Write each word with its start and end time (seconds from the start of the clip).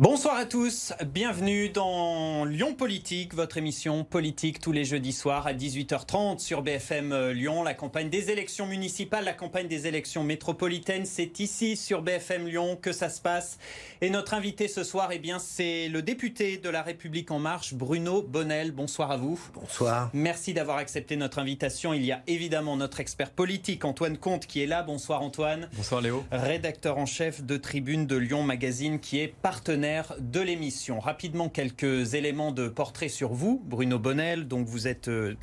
Bonsoir 0.00 0.36
à 0.36 0.44
tous, 0.44 0.92
bienvenue 1.06 1.68
dans 1.68 2.44
Lyon 2.44 2.74
Politique, 2.74 3.32
votre 3.32 3.58
émission 3.58 4.02
politique 4.02 4.58
tous 4.58 4.72
les 4.72 4.84
jeudis 4.84 5.12
soirs 5.12 5.46
à 5.46 5.52
18h30 5.52 6.40
sur 6.40 6.62
BFM 6.62 7.12
euh, 7.12 7.32
Lyon. 7.32 7.62
La 7.62 7.74
campagne 7.74 8.10
des 8.10 8.32
élections 8.32 8.66
municipales, 8.66 9.24
la 9.24 9.34
campagne 9.34 9.68
des 9.68 9.86
élections 9.86 10.24
métropolitaines, 10.24 11.06
c'est 11.06 11.38
ici 11.38 11.76
sur 11.76 12.02
BFM 12.02 12.48
Lyon 12.48 12.76
que 12.76 12.90
ça 12.90 13.08
se 13.08 13.20
passe. 13.20 13.60
Et 14.00 14.10
notre 14.10 14.34
invité 14.34 14.66
ce 14.66 14.82
soir, 14.82 15.10
eh 15.12 15.20
bien, 15.20 15.38
c'est 15.38 15.86
le 15.86 16.02
député 16.02 16.56
de 16.56 16.68
La 16.68 16.82
République 16.82 17.30
En 17.30 17.38
Marche, 17.38 17.72
Bruno 17.72 18.20
Bonnel. 18.20 18.72
Bonsoir 18.72 19.12
à 19.12 19.16
vous. 19.16 19.40
Bonsoir. 19.54 20.10
Merci 20.12 20.54
d'avoir 20.54 20.78
accepté 20.78 21.14
notre 21.14 21.38
invitation. 21.38 21.94
Il 21.94 22.04
y 22.04 22.10
a 22.10 22.24
évidemment 22.26 22.76
notre 22.76 22.98
expert 22.98 23.30
politique, 23.30 23.84
Antoine 23.84 24.18
Comte, 24.18 24.46
qui 24.46 24.60
est 24.60 24.66
là. 24.66 24.82
Bonsoir 24.82 25.22
Antoine. 25.22 25.68
Bonsoir 25.76 26.00
Léo. 26.00 26.24
Rédacteur 26.32 26.98
en 26.98 27.06
chef 27.06 27.44
de 27.44 27.56
Tribune 27.56 28.08
de 28.08 28.16
Lyon 28.16 28.42
Magazine, 28.42 28.98
qui 28.98 29.20
est 29.20 29.28
partenaire 29.28 29.83
de 30.18 30.40
l'émission. 30.40 30.98
Rapidement, 30.98 31.50
quelques 31.50 32.14
éléments 32.14 32.52
de 32.52 32.68
portrait 32.68 33.10
sur 33.10 33.34
vous, 33.34 33.60
Bruno 33.66 33.98
Bonnel. 33.98 34.48
Donc, 34.48 34.66
vous 34.66 34.88
êtes 34.88 35.08
euh, 35.08 35.34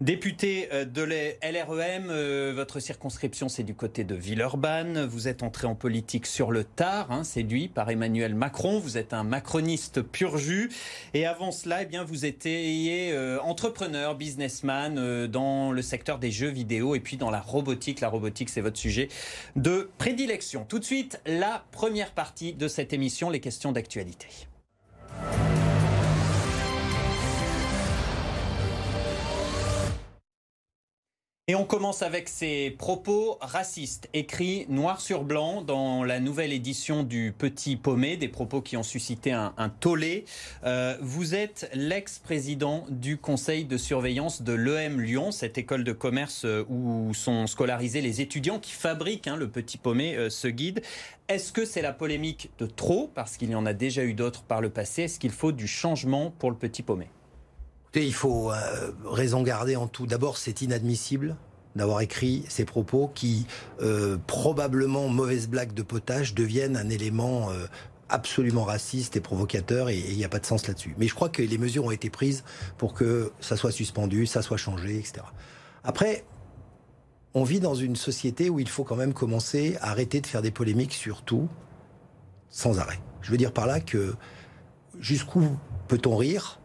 député 0.00 0.68
euh, 0.72 0.84
de 0.84 1.02
LREM. 1.02 2.08
Euh, 2.10 2.52
votre 2.56 2.80
circonscription, 2.80 3.48
c'est 3.48 3.62
du 3.62 3.76
côté 3.76 4.02
de 4.02 4.16
Villeurbanne. 4.16 5.04
Vous 5.04 5.28
êtes 5.28 5.44
entré 5.44 5.68
en 5.68 5.76
politique 5.76 6.26
sur 6.26 6.50
le 6.50 6.64
tard, 6.64 7.12
hein, 7.12 7.22
séduit 7.22 7.68
par 7.68 7.88
Emmanuel 7.88 8.34
Macron. 8.34 8.80
Vous 8.80 8.98
êtes 8.98 9.14
un 9.14 9.22
macroniste 9.22 10.02
pur 10.02 10.38
jus. 10.38 10.72
Et 11.12 11.24
avant 11.24 11.52
cela, 11.52 11.82
eh 11.82 11.86
bien, 11.86 12.02
vous 12.02 12.24
étiez 12.24 13.16
entrepreneur, 13.42 14.16
businessman 14.16 15.26
dans 15.26 15.70
le 15.70 15.82
secteur 15.82 16.18
des 16.18 16.32
jeux 16.32 16.48
vidéo 16.48 16.96
et 16.96 17.00
puis 17.00 17.16
dans 17.16 17.30
la 17.30 17.40
robotique. 17.40 18.00
La 18.00 18.08
robotique, 18.08 18.50
c'est 18.50 18.60
votre 18.60 18.78
sujet 18.78 19.08
de 19.54 19.88
prédilection. 19.98 20.64
Tout 20.68 20.80
de 20.80 20.84
suite, 20.84 21.20
la 21.26 21.64
première 21.70 22.10
partie 22.10 22.54
de 22.54 22.66
cette 22.66 22.92
émission, 22.92 23.30
les 23.30 23.40
questions 23.40 23.70
d'actualité 23.70 23.83
actualité. 23.84 24.48
Et 31.46 31.54
on 31.54 31.66
commence 31.66 32.00
avec 32.00 32.30
ces 32.30 32.70
propos 32.70 33.36
racistes, 33.42 34.08
écrits 34.14 34.64
noir 34.70 35.02
sur 35.02 35.24
blanc 35.24 35.60
dans 35.60 36.02
la 36.02 36.18
nouvelle 36.18 36.54
édition 36.54 37.02
du 37.02 37.34
Petit 37.36 37.76
Paumé, 37.76 38.16
des 38.16 38.28
propos 38.28 38.62
qui 38.62 38.78
ont 38.78 38.82
suscité 38.82 39.30
un, 39.30 39.52
tollé. 39.78 40.24
Euh, 40.64 40.96
vous 41.02 41.34
êtes 41.34 41.70
l'ex-président 41.74 42.86
du 42.88 43.18
conseil 43.18 43.66
de 43.66 43.76
surveillance 43.76 44.40
de 44.40 44.54
l'EM 44.54 45.02
Lyon, 45.02 45.32
cette 45.32 45.58
école 45.58 45.84
de 45.84 45.92
commerce 45.92 46.46
euh, 46.46 46.64
où 46.70 47.12
sont 47.12 47.46
scolarisés 47.46 48.00
les 48.00 48.22
étudiants 48.22 48.58
qui 48.58 48.72
fabriquent 48.72 49.28
hein, 49.28 49.36
le 49.36 49.50
Petit 49.50 49.76
Paumé, 49.76 50.16
euh, 50.16 50.30
ce 50.30 50.48
guide. 50.48 50.80
Est-ce 51.28 51.52
que 51.52 51.66
c'est 51.66 51.82
la 51.82 51.92
polémique 51.92 52.52
de 52.58 52.64
trop, 52.64 53.10
parce 53.14 53.36
qu'il 53.36 53.50
y 53.50 53.54
en 53.54 53.66
a 53.66 53.74
déjà 53.74 54.02
eu 54.02 54.14
d'autres 54.14 54.44
par 54.44 54.62
le 54.62 54.70
passé? 54.70 55.02
Est-ce 55.02 55.20
qu'il 55.20 55.30
faut 55.30 55.52
du 55.52 55.66
changement 55.66 56.30
pour 56.30 56.50
le 56.50 56.56
Petit 56.56 56.82
Paumé? 56.82 57.10
Il 58.02 58.14
faut 58.14 58.50
euh, 58.50 58.92
raison 59.04 59.42
garder 59.42 59.76
en 59.76 59.86
tout. 59.86 60.06
D'abord, 60.06 60.36
c'est 60.36 60.62
inadmissible 60.62 61.36
d'avoir 61.76 62.00
écrit 62.00 62.44
ces 62.48 62.64
propos 62.64 63.10
qui, 63.14 63.46
euh, 63.82 64.16
probablement 64.26 65.08
mauvaise 65.08 65.48
blague 65.48 65.74
de 65.74 65.82
potage, 65.82 66.34
deviennent 66.34 66.76
un 66.76 66.88
élément 66.88 67.50
euh, 67.50 67.66
absolument 68.08 68.64
raciste 68.64 69.16
et 69.16 69.20
provocateur 69.20 69.88
et 69.88 69.98
il 69.98 70.16
n'y 70.16 70.24
a 70.24 70.28
pas 70.28 70.38
de 70.38 70.46
sens 70.46 70.66
là-dessus. 70.68 70.94
Mais 70.98 71.08
je 71.08 71.14
crois 71.14 71.28
que 71.28 71.42
les 71.42 71.58
mesures 71.58 71.84
ont 71.84 71.90
été 71.90 72.10
prises 72.10 72.44
pour 72.78 72.94
que 72.94 73.32
ça 73.40 73.56
soit 73.56 73.72
suspendu, 73.72 74.26
ça 74.26 74.42
soit 74.42 74.56
changé, 74.56 74.98
etc. 74.98 75.24
Après, 75.82 76.24
on 77.34 77.42
vit 77.42 77.60
dans 77.60 77.74
une 77.74 77.96
société 77.96 78.50
où 78.50 78.60
il 78.60 78.68
faut 78.68 78.84
quand 78.84 78.96
même 78.96 79.12
commencer 79.12 79.76
à 79.80 79.90
arrêter 79.90 80.20
de 80.20 80.26
faire 80.26 80.42
des 80.42 80.52
polémiques 80.52 80.94
sur 80.94 81.22
tout 81.22 81.48
sans 82.50 82.78
arrêt. 82.78 83.00
Je 83.22 83.32
veux 83.32 83.36
dire 83.36 83.52
par 83.52 83.66
là 83.66 83.80
que 83.80 84.14
jusqu'où 85.00 85.44
peut-on 85.88 86.16
rire 86.16 86.60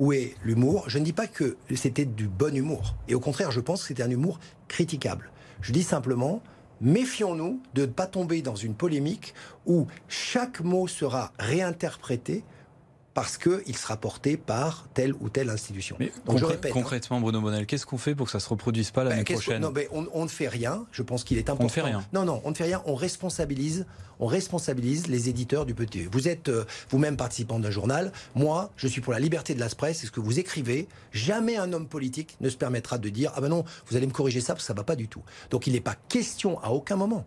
où 0.00 0.14
est 0.14 0.34
l'humour? 0.42 0.84
Je 0.88 0.98
ne 0.98 1.04
dis 1.04 1.12
pas 1.12 1.28
que 1.28 1.58
c'était 1.76 2.06
du 2.06 2.26
bon 2.26 2.56
humour. 2.56 2.96
Et 3.06 3.14
au 3.14 3.20
contraire, 3.20 3.52
je 3.52 3.60
pense 3.60 3.82
que 3.82 3.88
c'était 3.88 4.02
un 4.02 4.10
humour 4.10 4.40
critiquable. 4.66 5.30
Je 5.60 5.72
dis 5.72 5.82
simplement, 5.82 6.42
méfions-nous 6.80 7.60
de 7.74 7.82
ne 7.82 7.86
pas 7.86 8.06
tomber 8.06 8.40
dans 8.40 8.54
une 8.54 8.74
polémique 8.74 9.34
où 9.66 9.86
chaque 10.08 10.60
mot 10.62 10.88
sera 10.88 11.32
réinterprété 11.38 12.42
parce 13.14 13.38
qu'il 13.38 13.76
sera 13.76 13.96
porté 13.96 14.36
par 14.36 14.86
telle 14.94 15.14
ou 15.14 15.28
telle 15.28 15.50
institution. 15.50 15.96
Mais 15.98 16.12
Donc, 16.26 16.38
je 16.38 16.44
répète, 16.44 16.70
hein. 16.70 16.74
concrètement, 16.74 17.20
Bruno 17.20 17.40
Bonnel, 17.40 17.66
qu'est-ce 17.66 17.86
qu'on 17.86 17.98
fait 17.98 18.14
pour 18.14 18.26
que 18.26 18.32
ça 18.32 18.40
se 18.40 18.48
reproduise 18.48 18.92
pas 18.92 19.02
l'année 19.02 19.24
ben, 19.24 19.34
prochaine? 19.34 19.62
Non, 19.62 19.72
mais 19.74 19.88
on, 19.92 20.24
ne 20.24 20.28
fait 20.28 20.48
rien. 20.48 20.86
Je 20.92 21.02
pense 21.02 21.24
qu'il 21.24 21.36
est 21.38 21.50
important. 21.50 21.64
On 21.64 21.66
ne 21.66 21.72
fait 21.72 21.80
rien. 21.80 22.04
Non, 22.12 22.24
non, 22.24 22.40
on 22.44 22.50
ne 22.50 22.54
fait 22.54 22.64
rien. 22.64 22.82
On 22.86 22.94
responsabilise, 22.94 23.86
on 24.20 24.26
responsabilise 24.26 25.08
les 25.08 25.28
éditeurs 25.28 25.66
du 25.66 25.74
petit. 25.74 26.06
Vous 26.10 26.28
êtes 26.28 26.48
euh, 26.48 26.64
vous-même 26.90 27.16
participant 27.16 27.58
d'un 27.58 27.70
journal. 27.70 28.12
Moi, 28.36 28.70
je 28.76 28.86
suis 28.86 29.00
pour 29.00 29.12
la 29.12 29.18
liberté 29.18 29.54
de 29.54 29.60
la 29.60 29.68
presse. 29.68 29.98
C'est 29.98 30.06
ce 30.06 30.12
que 30.12 30.20
vous 30.20 30.38
écrivez. 30.38 30.86
Jamais 31.10 31.56
un 31.56 31.72
homme 31.72 31.88
politique 31.88 32.36
ne 32.40 32.48
se 32.48 32.56
permettra 32.56 32.98
de 32.98 33.08
dire 33.08 33.32
ah 33.34 33.40
ben 33.40 33.48
non, 33.48 33.64
vous 33.86 33.96
allez 33.96 34.06
me 34.06 34.12
corriger 34.12 34.40
ça 34.40 34.54
parce 34.54 34.62
que 34.62 34.68
ça 34.68 34.74
va 34.74 34.84
pas 34.84 34.96
du 34.96 35.08
tout. 35.08 35.22
Donc 35.50 35.66
il 35.66 35.72
n'est 35.72 35.80
pas 35.80 35.96
question 36.08 36.60
à 36.62 36.70
aucun 36.70 36.96
moment 36.96 37.26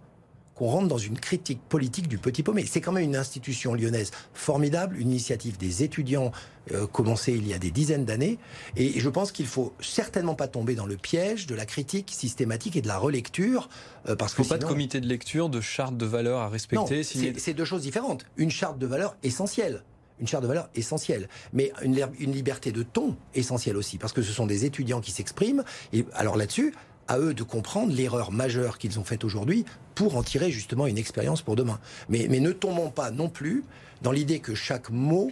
qu'on 0.64 0.70
rentre 0.70 0.88
dans 0.88 0.98
une 0.98 1.20
critique 1.20 1.60
politique 1.68 2.08
du 2.08 2.18
Petit 2.18 2.42
Paumé. 2.42 2.66
C'est 2.66 2.80
quand 2.80 2.94
même 2.94 3.04
une 3.04 3.18
institution 3.18 3.74
lyonnaise 3.74 4.12
formidable, 4.34 4.98
une 4.98 5.10
initiative 5.10 5.58
des 5.58 5.84
étudiants 5.84 6.32
euh, 6.72 6.88
commencée 6.88 7.34
il 7.34 7.46
y 7.46 7.54
a 7.54 7.58
des 7.58 7.70
dizaines 7.70 8.06
d'années. 8.06 8.40
Et 8.78 8.98
je 8.98 9.10
pense 9.10 9.34
qu'il 9.34 9.46
faut 9.46 9.74
certainement 9.82 10.36
pas 10.36 10.48
tomber 10.48 10.76
dans 10.76 10.86
le 10.86 10.96
piège 10.96 11.48
de 11.48 11.56
la 11.56 11.66
critique 11.66 12.12
systématique 12.16 12.78
et 12.78 12.82
de 12.82 12.88
la 12.88 12.98
relecture. 12.98 13.68
Euh, 14.08 14.16
parce 14.16 14.34
qu'il 14.34 14.46
faut 14.46 14.52
pas 14.52 14.58
de 14.58 14.64
comité 14.64 15.02
de 15.02 15.08
lecture, 15.08 15.50
de 15.50 15.60
charte 15.60 15.98
de 15.98 16.06
valeurs 16.06 16.40
à 16.40 16.48
respecter. 16.48 17.04
C'est 17.04 17.54
deux 17.54 17.66
choses 17.66 17.82
différentes. 17.82 18.26
Une 18.38 18.52
charte 18.52 18.80
de 18.80 18.88
valeurs 18.88 19.18
essentielle 19.22 19.84
une 20.20 20.28
charte 20.28 20.44
de 20.44 20.48
valeurs 20.48 20.70
essentielle, 20.76 21.28
mais 21.54 21.74
une, 21.82 22.00
une, 22.20 22.32
liberté 22.32 22.72
de 22.72 22.84
ton 22.84 23.18
essentielle 23.34 23.76
aussi, 23.76 23.98
parce 23.98 24.14
que 24.14 24.22
ce 24.22 24.32
sont 24.32 24.46
des 24.46 24.64
étudiants 24.64 25.02
qui 25.02 25.12
s'expriment. 25.12 25.64
Et 25.92 26.06
alors 26.14 26.38
là-dessus, 26.38 26.74
à 27.08 27.20
eux 27.20 27.34
de 27.34 27.44
comprendre 27.44 27.94
l'erreur 27.94 28.32
majeure 28.32 28.78
qu'ils 28.78 29.00
ont 29.00 29.04
faite 29.04 29.24
aujourd'hui 29.24 29.66
pour 29.96 30.16
en 30.16 30.24
tirer 30.24 30.52
justement 30.52 30.88
une 30.88 30.98
expérience 30.98 31.42
pour 31.42 31.56
demain. 31.56 31.80
Mais, 32.10 32.28
mais 32.30 32.40
ne 32.40 32.52
tombons 32.52 32.90
pas 32.90 33.12
non 33.12 33.30
plus 33.30 33.64
dans 34.02 34.12
l'idée 34.12 34.40
que 34.40 34.56
chaque 34.56 34.90
mot 34.90 35.32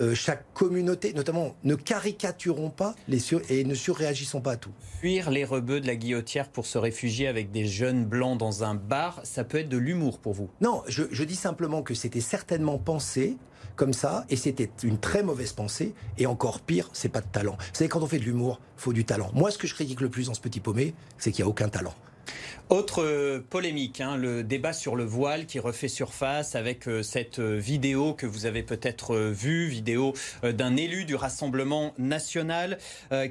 euh, 0.00 0.14
chaque 0.14 0.52
communauté, 0.54 1.12
notamment, 1.12 1.54
ne 1.64 1.74
caricaturons 1.74 2.70
pas 2.70 2.94
les 3.08 3.18
sur 3.18 3.42
et 3.50 3.64
ne 3.64 3.74
surréagissons 3.74 4.40
pas 4.40 4.52
à 4.52 4.56
tout. 4.56 4.72
Fuir 5.00 5.30
les 5.30 5.44
rebeux 5.44 5.80
de 5.80 5.86
la 5.86 5.96
guillotière 5.96 6.48
pour 6.48 6.66
se 6.66 6.78
réfugier 6.78 7.26
avec 7.26 7.50
des 7.50 7.66
jeunes 7.66 8.04
blancs 8.04 8.38
dans 8.38 8.64
un 8.64 8.74
bar, 8.74 9.20
ça 9.24 9.44
peut 9.44 9.58
être 9.58 9.68
de 9.68 9.76
l'humour 9.76 10.18
pour 10.18 10.32
vous 10.32 10.48
Non, 10.60 10.82
je, 10.88 11.04
je 11.10 11.24
dis 11.24 11.36
simplement 11.36 11.82
que 11.82 11.94
c'était 11.94 12.20
certainement 12.20 12.78
pensé 12.78 13.36
comme 13.76 13.92
ça, 13.94 14.26
et 14.28 14.36
c'était 14.36 14.70
une 14.82 14.98
très 14.98 15.22
mauvaise 15.22 15.52
pensée, 15.52 15.94
et 16.18 16.26
encore 16.26 16.60
pire, 16.60 16.90
c'est 16.92 17.08
pas 17.08 17.22
de 17.22 17.26
talent. 17.26 17.56
Vous 17.58 17.64
savez, 17.72 17.88
quand 17.88 18.02
on 18.02 18.06
fait 18.06 18.18
de 18.18 18.24
l'humour, 18.24 18.60
faut 18.76 18.92
du 18.92 19.06
talent. 19.06 19.30
Moi, 19.32 19.50
ce 19.50 19.56
que 19.56 19.66
je 19.66 19.74
critique 19.74 20.02
le 20.02 20.10
plus 20.10 20.26
dans 20.26 20.34
ce 20.34 20.40
petit 20.40 20.60
paumé, 20.60 20.94
c'est 21.16 21.32
qu'il 21.32 21.42
n'y 21.42 21.48
a 21.48 21.50
aucun 21.50 21.70
talent. 21.70 21.94
Autre 22.70 23.02
euh, 23.02 23.44
polémique, 23.50 24.00
hein, 24.00 24.16
le 24.16 24.44
débat 24.44 24.72
sur 24.72 24.94
le 24.94 25.02
voile 25.02 25.46
qui 25.46 25.58
refait 25.58 25.88
surface 25.88 26.54
avec 26.54 26.86
euh, 26.86 27.02
cette 27.02 27.40
euh, 27.40 27.56
vidéo 27.56 28.14
que 28.14 28.26
vous 28.26 28.46
avez 28.46 28.62
peut-être 28.62 29.16
vue, 29.16 29.66
vidéo 29.66 30.14
d'un 30.44 30.76
élu 30.76 31.04
du 31.04 31.16
Rassemblement 31.16 31.92
national 31.98 32.78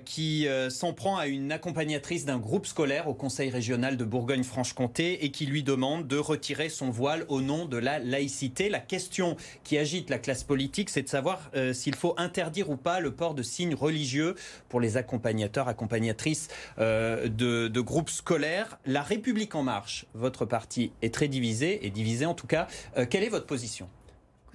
qui 0.03 0.47
s'en 0.69 0.93
prend 0.93 1.17
à 1.17 1.27
une 1.27 1.51
accompagnatrice 1.51 2.25
d'un 2.25 2.37
groupe 2.37 2.65
scolaire 2.65 3.07
au 3.07 3.13
Conseil 3.13 3.49
régional 3.49 3.97
de 3.97 4.03
Bourgogne-Franche-Comté 4.03 5.23
et 5.23 5.31
qui 5.31 5.45
lui 5.45 5.63
demande 5.63 6.07
de 6.07 6.17
retirer 6.17 6.69
son 6.69 6.89
voile 6.89 7.25
au 7.29 7.41
nom 7.41 7.65
de 7.65 7.77
la 7.77 7.99
laïcité. 7.99 8.69
La 8.69 8.79
question 8.79 9.37
qui 9.63 9.77
agite 9.77 10.09
la 10.09 10.17
classe 10.17 10.43
politique, 10.43 10.89
c'est 10.89 11.03
de 11.03 11.09
savoir 11.09 11.49
s'il 11.73 11.95
faut 11.95 12.13
interdire 12.17 12.69
ou 12.69 12.77
pas 12.77 12.99
le 12.99 13.11
port 13.11 13.33
de 13.33 13.43
signes 13.43 13.75
religieux 13.75 14.35
pour 14.67 14.79
les 14.79 14.97
accompagnateurs, 14.97 15.67
accompagnatrices 15.67 16.47
de, 16.77 17.27
de 17.67 17.81
groupes 17.81 18.09
scolaires. 18.09 18.79
La 18.85 19.01
République 19.01 19.28
en 19.53 19.63
marche, 19.63 20.05
votre 20.13 20.45
parti 20.45 20.91
est 21.01 21.13
très 21.13 21.27
divisé, 21.27 21.85
et 21.85 21.89
divisé 21.89 22.25
en 22.25 22.33
tout 22.33 22.47
cas. 22.47 22.67
Euh, 22.97 23.05
quelle 23.09 23.23
est 23.23 23.29
votre 23.29 23.45
position? 23.45 23.87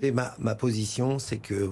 Ma, 0.03 0.55
position, 0.55 1.19
c'est 1.19 1.39
que 1.39 1.71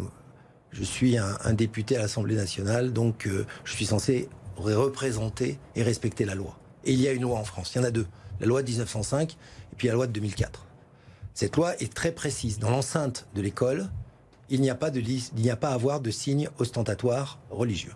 je 0.70 0.84
suis 0.84 1.19
un, 1.19 1.52
député 1.52 1.96
à 1.96 2.00
l'Assemblée 2.00 2.37
nationale, 2.37 2.93
donc 2.93 3.26
euh, 3.26 3.46
je 3.64 3.75
suis 3.75 3.84
censé 3.84 4.28
représenter 4.56 5.58
et 5.75 5.82
respecter 5.82 6.25
la 6.25 6.34
loi. 6.34 6.56
Et 6.84 6.93
il 6.93 7.00
y 7.00 7.08
a 7.08 7.12
une 7.12 7.22
loi 7.22 7.38
en 7.38 7.44
France, 7.44 7.72
il 7.75 7.78
y 7.78 7.81
en 7.81 7.84
a 7.84 7.90
deux. 7.90 8.06
La 8.40 8.46
loi 8.46 8.62
de 8.62 8.69
1905 8.69 9.32
et 9.32 9.76
puis 9.76 9.88
la 9.88 9.94
loi 9.94 10.06
de 10.06 10.12
2004. 10.12 10.66
Cette 11.34 11.56
loi 11.56 11.76
est 11.81 11.93
très 11.93 12.12
précise. 12.12 12.58
Dans 12.58 12.70
l'enceinte 12.70 13.26
de 13.34 13.43
l'école, 13.43 13.90
il 14.50 14.60
n'y 14.60 14.70
a 14.70 14.75
pas 14.75 14.90
de 14.90 15.00
il 15.00 15.43
n'y 15.43 15.50
a 15.50 15.56
pas 15.56 15.70
à 15.70 15.75
avoir 15.75 16.00
de 16.00 16.10
signes 16.10 16.48
ostentatoires 16.58 17.38
religieux 17.50 17.93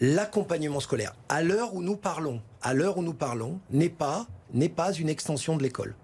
l'accompagnement 0.00 0.80
scolaire, 0.80 1.14
à 1.28 1.42
l'heure 1.42 1.74
où 1.74 1.82
nous 1.82 1.96
parlons, 1.96 2.40
à 2.62 2.74
l'heure 2.74 2.98
où 2.98 3.02
nous 3.02 3.14
parlons, 3.14 3.60
n'est 3.70 3.90
pas, 3.90 4.26
n'est 4.52 4.68
pas 4.68 4.92
une 4.92 5.08
extension 5.08 5.56
de 5.56 5.62
l'école. 5.62 5.94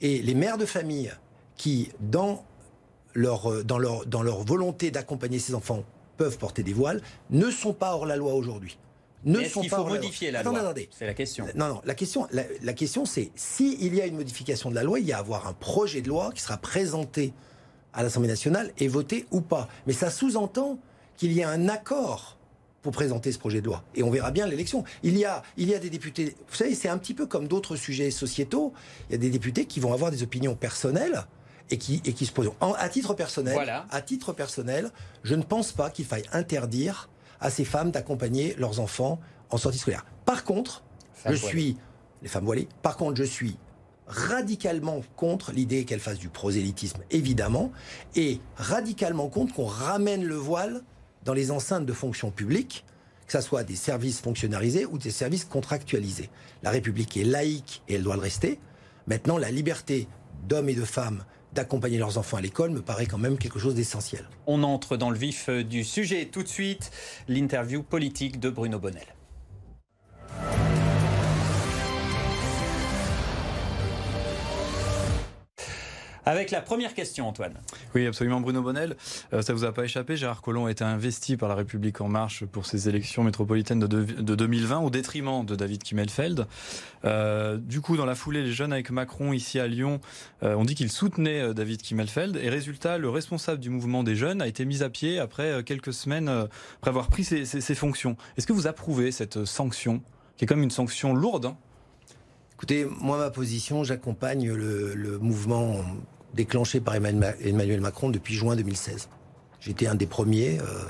Et 0.00 0.22
les 0.22 0.34
mères 0.34 0.58
de 0.58 0.66
famille 0.66 1.12
qui, 1.56 1.90
dans 2.00 2.44
leur, 3.14 3.64
dans 3.64 3.78
leur, 3.78 4.06
dans 4.06 4.22
leur 4.22 4.44
volonté 4.44 4.90
d'accompagner 4.90 5.38
ces 5.38 5.54
enfants, 5.54 5.84
peuvent 6.16 6.38
porter 6.38 6.62
des 6.62 6.72
voiles, 6.72 7.02
ne 7.30 7.50
sont 7.50 7.72
pas 7.72 7.94
hors 7.94 8.06
la 8.06 8.16
loi 8.16 8.34
aujourd'hui. 8.34 8.78
Ne 9.24 9.42
sont 9.44 9.62
il 9.62 9.68
faut 9.68 9.84
modifier 9.84 10.30
la, 10.30 10.42
loi? 10.42 10.74
C'est 10.90 11.06
la 11.06 11.14
question. 11.14 11.46
Non, 11.56 11.68
non. 11.68 11.82
La 11.84 11.94
question, 11.94 12.28
la, 12.30 12.44
la 12.62 12.72
question, 12.72 13.04
c'est 13.04 13.32
s'il 13.34 13.94
y 13.94 14.00
a 14.00 14.06
une 14.06 14.16
modification 14.16 14.70
de 14.70 14.76
la 14.76 14.84
loi, 14.84 15.00
il 15.00 15.06
y 15.06 15.12
a 15.12 15.16
à 15.16 15.20
avoir 15.20 15.48
un 15.48 15.52
projet 15.52 16.00
de 16.00 16.08
loi 16.08 16.30
qui 16.32 16.40
sera 16.40 16.56
présenté 16.56 17.32
à 17.92 18.04
l'Assemblée 18.04 18.28
nationale 18.28 18.72
est 18.78 18.86
voté 18.86 19.26
ou 19.32 19.40
pas. 19.40 19.68
Mais 19.86 19.92
ça 19.92 20.10
sous-entend 20.10 20.78
qu'il 21.16 21.32
y 21.32 21.42
a 21.42 21.50
un 21.50 21.68
accord 21.68 22.37
pour 22.88 22.94
présenter 22.94 23.32
ce 23.32 23.38
projet 23.38 23.60
de 23.60 23.66
loi. 23.66 23.84
Et 23.94 24.02
on 24.02 24.08
verra 24.08 24.30
bien 24.30 24.46
l'élection. 24.46 24.82
Il 25.02 25.18
y 25.18 25.26
a, 25.26 25.42
il 25.58 25.68
y 25.68 25.74
a 25.74 25.78
des 25.78 25.90
députés. 25.90 26.34
Vous 26.48 26.54
savez, 26.54 26.74
c'est 26.74 26.88
un 26.88 26.96
petit 26.96 27.12
peu 27.12 27.26
comme 27.26 27.46
d'autres 27.46 27.76
sujets 27.76 28.10
sociétaux. 28.10 28.72
Il 29.08 29.12
y 29.12 29.14
a 29.16 29.18
des 29.18 29.28
députés 29.28 29.66
qui 29.66 29.78
vont 29.78 29.92
avoir 29.92 30.10
des 30.10 30.22
opinions 30.22 30.54
personnelles 30.54 31.26
et 31.68 31.76
qui, 31.76 32.00
et 32.06 32.14
qui 32.14 32.24
se 32.24 32.32
posent. 32.32 32.50
à 32.62 32.88
titre 32.88 33.12
personnel, 33.12 33.52
voilà. 33.52 33.84
à 33.90 34.00
titre 34.00 34.32
personnel, 34.32 34.90
je 35.22 35.34
ne 35.34 35.42
pense 35.42 35.72
pas 35.72 35.90
qu'il 35.90 36.06
faille 36.06 36.24
interdire 36.32 37.10
à 37.40 37.50
ces 37.50 37.66
femmes 37.66 37.90
d'accompagner 37.90 38.54
leurs 38.56 38.80
enfants 38.80 39.20
en 39.50 39.58
sortie 39.58 39.76
scolaire. 39.76 40.06
Par 40.24 40.44
contre, 40.44 40.82
je 41.26 41.34
suis 41.34 41.76
les 42.22 42.28
femmes 42.28 42.46
voilées. 42.46 42.68
Par 42.80 42.96
contre, 42.96 43.18
je 43.18 43.24
suis 43.24 43.58
radicalement 44.06 45.02
contre 45.16 45.52
l'idée 45.52 45.84
qu'elles 45.84 46.00
fassent 46.00 46.18
du 46.18 46.30
prosélytisme, 46.30 47.02
évidemment, 47.10 47.70
et 48.16 48.40
radicalement 48.56 49.28
contre 49.28 49.52
qu'on 49.52 49.66
ramène 49.66 50.24
le 50.24 50.36
voile 50.36 50.84
dans 51.24 51.34
les 51.34 51.50
enceintes 51.50 51.86
de 51.86 51.92
fonction 51.92 52.30
publique, 52.30 52.84
que 53.26 53.32
ce 53.32 53.40
soit 53.40 53.64
des 53.64 53.76
services 53.76 54.20
fonctionnalisés 54.20 54.86
ou 54.86 54.98
des 54.98 55.10
services 55.10 55.44
contractualisés. 55.44 56.30
La 56.62 56.70
République 56.70 57.16
est 57.16 57.24
laïque 57.24 57.82
et 57.88 57.94
elle 57.94 58.02
doit 58.02 58.16
le 58.16 58.22
rester. 58.22 58.58
Maintenant, 59.06 59.38
la 59.38 59.50
liberté 59.50 60.08
d'hommes 60.48 60.68
et 60.68 60.74
de 60.74 60.84
femmes 60.84 61.24
d'accompagner 61.54 61.98
leurs 61.98 62.18
enfants 62.18 62.36
à 62.36 62.40
l'école 62.40 62.70
me 62.70 62.82
paraît 62.82 63.06
quand 63.06 63.18
même 63.18 63.38
quelque 63.38 63.58
chose 63.58 63.74
d'essentiel. 63.74 64.28
On 64.46 64.62
entre 64.62 64.96
dans 64.96 65.10
le 65.10 65.18
vif 65.18 65.48
du 65.50 65.84
sujet 65.84 66.26
tout 66.26 66.42
de 66.42 66.48
suite, 66.48 66.90
l'interview 67.26 67.82
politique 67.82 68.38
de 68.38 68.50
Bruno 68.50 68.78
Bonnel. 68.78 69.06
Avec 76.28 76.50
la 76.50 76.60
première 76.60 76.92
question, 76.92 77.26
Antoine. 77.26 77.54
Oui, 77.94 78.06
absolument, 78.06 78.38
Bruno 78.42 78.60
Bonnel. 78.60 78.96
Euh, 79.32 79.40
ça 79.40 79.54
vous 79.54 79.64
a 79.64 79.72
pas 79.72 79.84
échappé, 79.84 80.14
Gérard 80.14 80.42
Collomb 80.42 80.66
a 80.66 80.70
été 80.70 80.84
investi 80.84 81.38
par 81.38 81.48
la 81.48 81.54
République 81.54 82.02
En 82.02 82.08
Marche 82.08 82.44
pour 82.44 82.66
ses 82.66 82.86
élections 82.86 83.24
métropolitaines 83.24 83.80
de, 83.80 83.86
de 83.86 84.34
2020 84.34 84.80
au 84.80 84.90
détriment 84.90 85.46
de 85.46 85.56
David 85.56 85.82
Kimmelfeld. 85.82 86.46
Euh, 87.06 87.56
du 87.56 87.80
coup, 87.80 87.96
dans 87.96 88.04
la 88.04 88.14
foulée, 88.14 88.42
les 88.42 88.52
jeunes 88.52 88.74
avec 88.74 88.90
Macron 88.90 89.32
ici 89.32 89.58
à 89.58 89.66
Lyon 89.66 90.02
euh, 90.42 90.54
ont 90.54 90.66
dit 90.66 90.74
qu'ils 90.74 90.92
soutenaient 90.92 91.40
euh, 91.40 91.54
David 91.54 91.80
Kimmelfeld. 91.80 92.36
Et 92.36 92.50
résultat, 92.50 92.98
le 92.98 93.08
responsable 93.08 93.58
du 93.58 93.70
mouvement 93.70 94.02
des 94.02 94.14
jeunes 94.14 94.42
a 94.42 94.46
été 94.46 94.66
mis 94.66 94.82
à 94.82 94.90
pied 94.90 95.18
après 95.18 95.50
euh, 95.50 95.62
quelques 95.62 95.94
semaines 95.94 96.28
après 96.28 96.90
avoir 96.90 97.08
pris 97.08 97.24
ses, 97.24 97.46
ses, 97.46 97.62
ses 97.62 97.74
fonctions. 97.74 98.18
Est-ce 98.36 98.46
que 98.46 98.52
vous 98.52 98.66
approuvez 98.66 99.12
cette 99.12 99.46
sanction, 99.46 100.02
qui 100.36 100.44
est 100.44 100.46
comme 100.46 100.62
une 100.62 100.70
sanction 100.70 101.14
lourde 101.14 101.46
hein? 101.46 101.56
Écoutez, 102.56 102.86
moi, 103.00 103.16
ma 103.16 103.30
position, 103.30 103.82
j'accompagne 103.82 104.52
le, 104.52 104.94
le 104.94 105.18
mouvement 105.18 105.76
déclenché 106.34 106.80
par 106.80 106.94
Emmanuel 106.94 107.80
Macron 107.80 108.10
depuis 108.10 108.34
juin 108.34 108.56
2016. 108.56 109.08
J'étais 109.60 109.86
un 109.86 109.94
des 109.94 110.06
premiers. 110.06 110.60
Euh, 110.60 110.84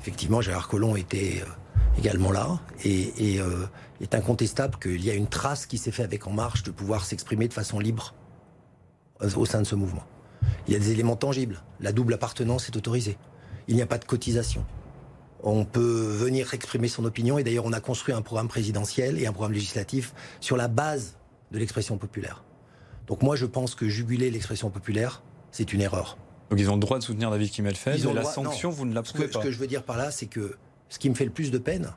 effectivement, 0.00 0.40
Gérard 0.40 0.68
Collomb 0.68 0.96
était 0.96 1.42
euh, 1.42 1.98
également 1.98 2.32
là. 2.32 2.60
Et, 2.84 3.34
et 3.34 3.40
euh, 3.40 3.66
est 4.00 4.14
incontestable 4.14 4.78
qu'il 4.78 5.04
y 5.04 5.10
a 5.10 5.14
une 5.14 5.28
trace 5.28 5.66
qui 5.66 5.78
s'est 5.78 5.90
faite 5.90 6.06
avec 6.06 6.26
En 6.26 6.32
Marche 6.32 6.62
de 6.62 6.70
pouvoir 6.70 7.04
s'exprimer 7.04 7.48
de 7.48 7.54
façon 7.54 7.78
libre 7.78 8.14
au 9.36 9.46
sein 9.46 9.60
de 9.60 9.66
ce 9.66 9.74
mouvement. 9.74 10.04
Il 10.66 10.74
y 10.74 10.76
a 10.76 10.78
des 10.78 10.90
éléments 10.90 11.16
tangibles. 11.16 11.62
La 11.80 11.92
double 11.92 12.14
appartenance 12.14 12.68
est 12.68 12.76
autorisée. 12.76 13.16
Il 13.68 13.76
n'y 13.76 13.82
a 13.82 13.86
pas 13.86 13.98
de 13.98 14.04
cotisation. 14.04 14.64
On 15.42 15.64
peut 15.64 15.80
venir 15.80 16.52
exprimer 16.54 16.88
son 16.88 17.04
opinion. 17.04 17.38
Et 17.38 17.44
d'ailleurs, 17.44 17.64
on 17.64 17.72
a 17.72 17.80
construit 17.80 18.14
un 18.14 18.22
programme 18.22 18.48
présidentiel 18.48 19.18
et 19.18 19.26
un 19.26 19.32
programme 19.32 19.54
législatif 19.54 20.12
sur 20.40 20.56
la 20.56 20.68
base 20.68 21.16
de 21.50 21.58
l'expression 21.58 21.96
populaire. 21.98 22.44
Donc 23.06 23.22
moi, 23.22 23.36
je 23.36 23.46
pense 23.46 23.74
que 23.74 23.88
juguler 23.88 24.30
l'expression 24.30 24.70
populaire, 24.70 25.22
c'est 25.50 25.72
une 25.72 25.80
erreur. 25.80 26.16
Donc 26.50 26.60
ils 26.60 26.70
ont 26.70 26.74
le 26.74 26.80
droit 26.80 26.98
de 26.98 27.04
soutenir 27.04 27.30
David 27.30 27.50
Kimmelfeld. 27.50 27.98
Et 27.98 28.14
la 28.14 28.20
droit, 28.20 28.32
sanction, 28.32 28.70
non. 28.70 28.74
vous 28.74 28.86
ne 28.86 28.94
l'approuvez 28.94 29.28
pas. 29.28 29.40
Ce 29.40 29.44
que 29.44 29.50
je 29.50 29.58
veux 29.58 29.66
dire 29.66 29.82
par 29.82 29.96
là, 29.96 30.10
c'est 30.10 30.26
que 30.26 30.56
ce 30.88 30.98
qui 30.98 31.10
me 31.10 31.14
fait 31.14 31.24
le 31.24 31.30
plus 31.30 31.50
de 31.50 31.58
peine, 31.58 31.92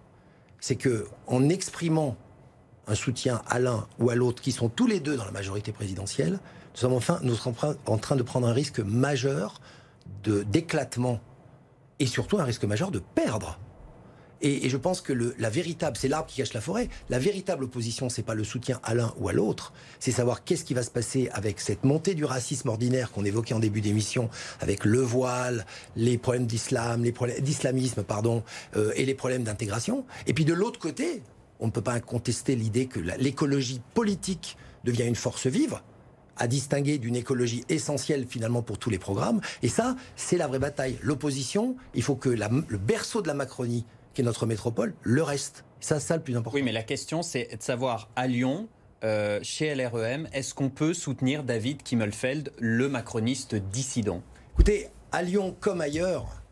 c'est 0.60 0.76
que 0.76 1.08
en 1.28 1.50
exprimant 1.50 2.16
un 2.88 2.96
soutien 2.96 3.42
à 3.48 3.60
l'un 3.60 3.88
ou 4.00 4.10
à 4.10 4.16
l'autre, 4.16 4.42
qui 4.42 4.52
sont 4.52 4.70
tous 4.70 4.88
les 4.88 5.00
deux 5.00 5.16
dans 5.16 5.26
la 5.26 5.32
majorité 5.32 5.72
présidentielle, 5.72 6.34
nous 6.74 6.80
sommes 6.80 6.94
enfin 6.94 7.20
nous 7.22 7.36
sommes 7.36 7.54
en 7.86 7.98
train 7.98 8.16
de 8.16 8.24
prendre 8.24 8.48
un 8.48 8.54
risque 8.54 8.80
majeur 8.80 9.62
de 10.24 10.44
d'éclatement 10.44 11.20
et 12.00 12.08
surtout 12.08 12.40
un 12.40 12.44
risque 12.44 12.64
majeur 12.64 12.90
de 12.90 13.00
perdre 13.00 13.60
et, 14.42 14.70
je 14.70 14.78
pense 14.78 15.02
que 15.02 15.14
la 15.38 15.50
véritable, 15.50 15.98
c'est 15.98 16.08
l'arbre 16.08 16.28
qui 16.28 16.38
cache 16.38 16.54
la 16.54 16.62
forêt. 16.62 16.90
La 17.10 17.20
véritable 17.20 17.66
opposition, 17.66 18.10
c'est 18.10 18.24
pas 18.24 18.36
le 18.36 18.44
soutien 18.44 18.80
à 18.84 18.94
l'un 18.94 19.14
ou 19.20 19.30
à 19.30 19.34
l'autre, 19.34 19.74
c'est 20.00 20.12
savoir 20.12 20.44
qu'est-ce 20.44 20.64
qui 20.64 20.74
va 20.74 20.84
se 20.84 20.92
passer 20.92 21.30
avec 21.34 21.60
cette 21.60 21.84
montée 21.84 22.16
du 22.16 22.26
racisme 22.26 22.70
ordinaire 22.70 23.12
qu'on 23.12 23.26
évoquait 23.26 23.54
en 23.54 23.60
début 23.60 23.82
d'émission, 23.82 24.30
avec 24.62 24.86
le 24.86 25.00
voile, 25.00 25.66
les 25.96 26.18
problèmes 26.18 26.46
d'islam, 26.46 27.04
les 27.04 27.12
problèmes 27.12 27.42
d'islamisme, 27.42 28.04
pardon, 28.04 28.44
euh, 28.76 28.92
et 28.96 29.06
les 29.06 29.16
problèmes 29.16 29.44
d'intégration. 29.44 30.06
Et 30.28 30.34
puis 30.34 30.46
de 30.46 30.54
l'autre 30.54 30.80
côté, 30.80 31.22
on 31.60 31.68
ne 31.68 31.72
peut 31.72 31.82
pas 31.82 32.00
contester 32.00 32.56
l'idée 32.56 32.86
que 32.86 33.00
l'écologie 33.00 33.82
politique 33.94 34.58
devient 34.86 35.06
une 35.06 35.16
force 35.16 35.48
vive 35.48 35.80
à 36.40 36.48
distinguer 36.48 36.98
d'une 36.98 37.18
écologie 37.18 37.66
essentielle 37.68 38.26
finalement 38.28 38.62
pour 38.62 38.80
tous 38.80 38.90
les 38.90 38.98
programmes. 38.98 39.42
Et 39.62 39.68
ça, 39.68 39.98
c'est 40.16 40.38
la 40.38 40.48
vraie 40.48 40.60
bataille. 40.60 40.98
L'opposition, 41.02 41.76
il 41.94 42.02
faut 42.02 42.16
que 42.16 42.30
le 42.30 42.78
berceau 42.78 43.22
de 43.22 43.28
la 43.28 43.34
Macronie 43.34 43.86
qui 44.20 44.22
est 44.22 44.26
notre 44.26 44.46
métropole, 44.46 44.94
le 45.02 45.24
reste. 45.24 45.64
Ça, 45.80 46.02
ça 46.02 46.18
le 46.18 46.22
plus 46.22 46.36
important. 46.36 46.58
Oui, 46.58 46.62
mais 46.62 46.74
la 46.74 46.84
question, 46.84 47.22
c'est 47.22 47.56
de 47.56 47.64
savoir 47.64 48.10
à 48.18 48.28
Lyon, 48.28 48.68
euh, 49.06 49.40
chez 49.44 49.74
LREM, 49.74 50.28
est-ce 50.34 50.54
qu'on 50.54 50.70
peut 50.70 50.94
soutenir 50.94 51.46
David 51.46 51.84
Kimmelfeld, 51.84 52.52
le 52.60 52.90
macroniste 52.90 53.56
dissident? 53.56 54.22
Écoutez, 54.52 54.90
à 55.14 55.24
Lyon 55.24 55.56
comme 55.58 55.80
ailleurs, 55.80 56.44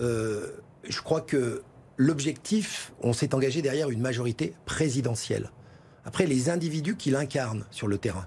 euh, 0.00 0.56
je 0.82 1.00
crois 1.02 1.20
que 1.20 1.62
l'objectif, 1.98 2.92
on 3.00 3.12
s'est 3.12 3.32
engagé 3.32 3.62
derrière 3.62 3.90
une 3.90 4.00
majorité 4.00 4.56
présidentielle. 4.66 5.52
Après, 6.04 6.26
les 6.26 6.50
individus 6.50 6.96
qui 6.96 7.12
l'incarnent 7.12 7.64
sur 7.70 7.86
le 7.86 7.96
terrain, 7.96 8.26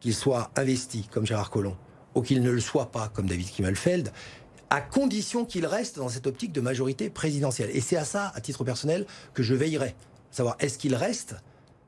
qu'ils 0.00 0.14
soient 0.14 0.50
investis 0.54 1.06
comme 1.10 1.24
Gérard 1.24 1.48
Collomb, 1.48 1.78
ou 2.14 2.20
qu'ils 2.20 2.42
ne 2.42 2.50
le 2.50 2.60
soient 2.60 2.90
pas 2.90 3.08
comme 3.08 3.26
David 3.26 3.48
Kimmelfeld, 3.48 4.12
à 4.70 4.80
condition 4.80 5.44
qu'il 5.44 5.66
reste 5.66 5.98
dans 5.98 6.08
cette 6.08 6.26
optique 6.26 6.52
de 6.52 6.60
majorité 6.60 7.10
présidentielle. 7.10 7.70
Et 7.72 7.80
c'est 7.80 7.96
à 7.96 8.04
ça, 8.04 8.32
à 8.34 8.40
titre 8.40 8.64
personnel, 8.64 9.06
que 9.34 9.42
je 9.42 9.54
veillerai. 9.54 9.94
Savoir 10.30 10.56
est-ce 10.60 10.78
qu'il 10.78 10.94
reste 10.94 11.36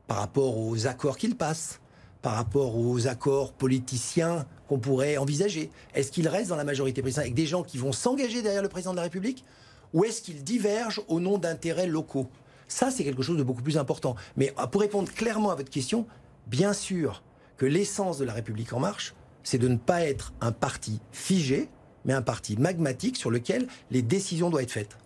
par 0.06 0.18
rapport 0.18 0.58
aux 0.58 0.86
accords 0.86 1.16
qu'il 1.16 1.36
passe, 1.36 1.80
par 2.22 2.34
rapport 2.34 2.76
aux 2.76 3.06
accords 3.06 3.52
politiciens 3.52 4.46
qu'on 4.68 4.78
pourrait 4.78 5.16
envisager? 5.16 5.70
Est-ce 5.94 6.10
qu'il 6.10 6.28
reste 6.28 6.48
dans 6.48 6.56
la 6.56 6.64
majorité 6.64 7.02
présidentielle 7.02 7.32
avec 7.32 7.34
des 7.34 7.46
gens 7.46 7.62
qui 7.62 7.78
vont 7.78 7.92
s'engager 7.92 8.42
derrière 8.42 8.62
le 8.62 8.68
président 8.68 8.92
de 8.92 8.96
la 8.96 9.02
République? 9.02 9.44
Ou 9.92 10.04
est-ce 10.04 10.22
qu'il 10.22 10.42
diverge 10.42 11.02
au 11.08 11.20
nom 11.20 11.38
d'intérêts 11.38 11.86
locaux? 11.86 12.28
Ça, 12.68 12.90
c'est 12.90 13.04
quelque 13.04 13.22
chose 13.22 13.36
de 13.36 13.42
beaucoup 13.42 13.62
plus 13.62 13.78
important. 13.78 14.14
Mais 14.36 14.54
pour 14.70 14.80
répondre 14.80 15.10
clairement 15.12 15.50
à 15.50 15.56
votre 15.56 15.70
question, 15.70 16.06
bien 16.46 16.72
sûr 16.72 17.22
que 17.56 17.66
l'essence 17.66 18.16
de 18.16 18.24
la 18.24 18.32
République 18.32 18.72
en 18.72 18.78
marche, 18.78 19.14
c'est 19.42 19.58
de 19.58 19.68
ne 19.68 19.76
pas 19.76 20.02
être 20.02 20.32
un 20.40 20.52
parti 20.52 21.00
figé, 21.12 21.68
mais 22.04 22.12
un 22.12 22.22
parti 22.22 22.56
magmatique 22.56 23.16
sur 23.16 23.30
lequel 23.30 23.66
les 23.90 24.02
décisions 24.02 24.50
doivent 24.50 24.64
être 24.64 24.72
faites. 24.72 24.96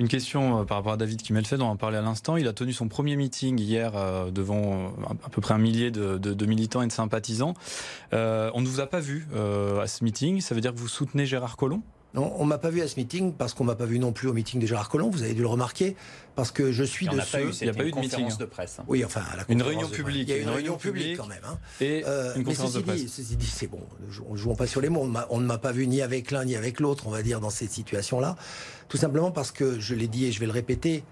Une 0.00 0.08
question 0.08 0.60
euh, 0.60 0.64
par 0.64 0.78
rapport 0.78 0.92
à 0.92 0.96
David 0.96 1.20
Kimmelfeld, 1.20 1.60
on 1.60 1.66
en 1.66 1.76
parlait 1.76 1.98
à 1.98 2.00
l'instant. 2.02 2.38
Il 2.38 2.48
a 2.48 2.54
tenu 2.54 2.72
son 2.72 2.88
premier 2.88 3.16
meeting 3.16 3.60
hier 3.60 3.92
euh, 3.94 4.30
devant 4.30 4.86
euh, 4.86 5.14
à 5.22 5.28
peu 5.28 5.42
près 5.42 5.52
un 5.52 5.58
millier 5.58 5.90
de, 5.90 6.46
militants 6.46 6.80
et 6.80 6.86
de 6.86 6.92
sympathisants. 6.92 7.52
On 8.12 8.60
ne 8.62 8.66
vous 8.66 8.80
a 8.80 8.86
pas 8.86 9.00
vu 9.00 9.28
à 9.34 9.86
ce 9.86 10.02
meeting. 10.02 10.40
Ça 10.40 10.54
veut 10.54 10.62
dire 10.62 10.72
que 10.72 10.78
vous 10.78 10.88
soutenez 10.88 11.26
Gérard 11.26 11.58
Collomb? 11.58 11.82
Non, 12.12 12.32
on 12.38 12.44
m'a 12.44 12.58
pas 12.58 12.70
vu 12.70 12.80
à 12.80 12.88
ce 12.88 12.96
meeting 12.96 13.32
parce 13.34 13.54
qu'on 13.54 13.62
m'a 13.62 13.76
pas 13.76 13.84
vu 13.84 13.98
non 14.00 14.12
plus 14.12 14.28
au 14.28 14.32
meeting 14.32 14.60
de 14.60 14.66
Gérard 14.66 14.88
Collomb. 14.88 15.10
Vous 15.10 15.22
avez 15.22 15.34
dû 15.34 15.42
le 15.42 15.46
remarquer 15.46 15.94
parce 16.34 16.50
que 16.50 16.72
je 16.72 16.82
suis 16.82 17.06
de 17.06 17.18
a 17.18 17.24
ceux. 17.24 17.38
Pas 17.38 17.44
eu, 17.44 17.50
il 17.60 17.64
n'y 17.64 17.70
a 17.70 17.74
pas 17.74 17.84
eu 17.84 17.90
de 17.90 17.94
conférence 17.94 18.38
de 18.38 18.44
presse. 18.46 18.78
Hein. 18.80 18.84
Oui, 18.88 19.04
enfin, 19.04 19.22
à 19.32 19.36
la 19.36 19.44
une 19.48 19.62
réunion 19.62 19.88
publique. 19.88 20.28
Il 20.28 20.30
y 20.30 20.32
a 20.32 20.36
une, 20.38 20.48
une 20.48 20.54
réunion, 20.54 20.76
publique 20.76 21.16
quand 21.16 21.26
même. 21.26 21.42
Hein. 21.46 21.58
Et 21.80 22.02
euh, 22.06 22.34
une 22.34 22.42
conférence 22.42 22.72
ceci 22.72 22.82
de 22.82 22.90
presse. 22.90 23.00
Dit, 23.02 23.08
ceci 23.08 23.36
dit, 23.36 23.46
c'est 23.46 23.68
bon. 23.68 23.80
On 24.28 24.32
ne 24.32 24.36
joue 24.36 24.54
pas 24.54 24.66
sur 24.66 24.80
les 24.80 24.88
mots. 24.88 25.02
On, 25.04 25.14
on 25.30 25.40
ne 25.40 25.46
m'a 25.46 25.58
pas 25.58 25.70
vu 25.70 25.86
ni 25.86 26.02
avec 26.02 26.32
l'un 26.32 26.44
ni 26.44 26.56
avec 26.56 26.80
l'autre, 26.80 27.06
on 27.06 27.10
va 27.10 27.22
dire, 27.22 27.40
dans 27.40 27.50
cette 27.50 27.70
situation-là. 27.70 28.34
Tout 28.88 28.96
simplement 28.96 29.30
parce 29.30 29.52
que 29.52 29.78
je 29.78 29.94
l'ai 29.94 30.08
dit 30.08 30.26
et 30.26 30.32
je 30.32 30.40
vais 30.40 30.46
le 30.46 30.52
répéter. 30.52 31.04